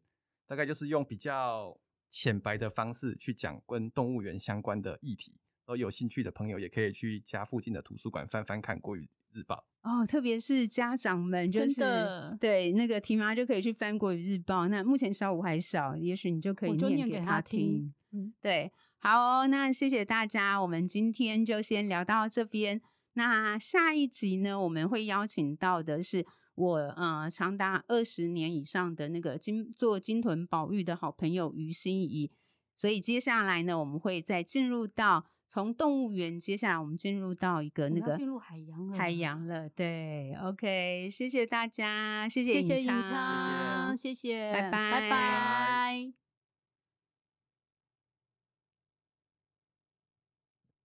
[0.47, 1.77] 大概就是用比较
[2.09, 5.35] 浅白的方式去讲跟动物园相关的议题。
[5.75, 14.67] 有兴趣的朋友也可以去家附近的图书馆翻翻看国语日报哦，特别是家长们，就是对那个提妈就可以去翻国语日报。
[14.67, 17.93] 那目前小五还小，也许你就可以念给他听。
[18.11, 22.81] 嗯，对，好哦，那谢谢大家，我们今天就先聊到这边。
[23.13, 32.31] 那下一集呢，我们会邀请到的是我呃长达二十年以上的那个金做金屯保育的好朋友于心怡。
[32.75, 39.67] 所以接下来呢，我们会再进入到从动物园，接下来我们进入到一个那个进入海洋了，海洋了。
[39.67, 46.28] 对，OK，谢谢大家，谢谢尹昌，谢谢，谢谢，谢谢，拜拜，拜拜。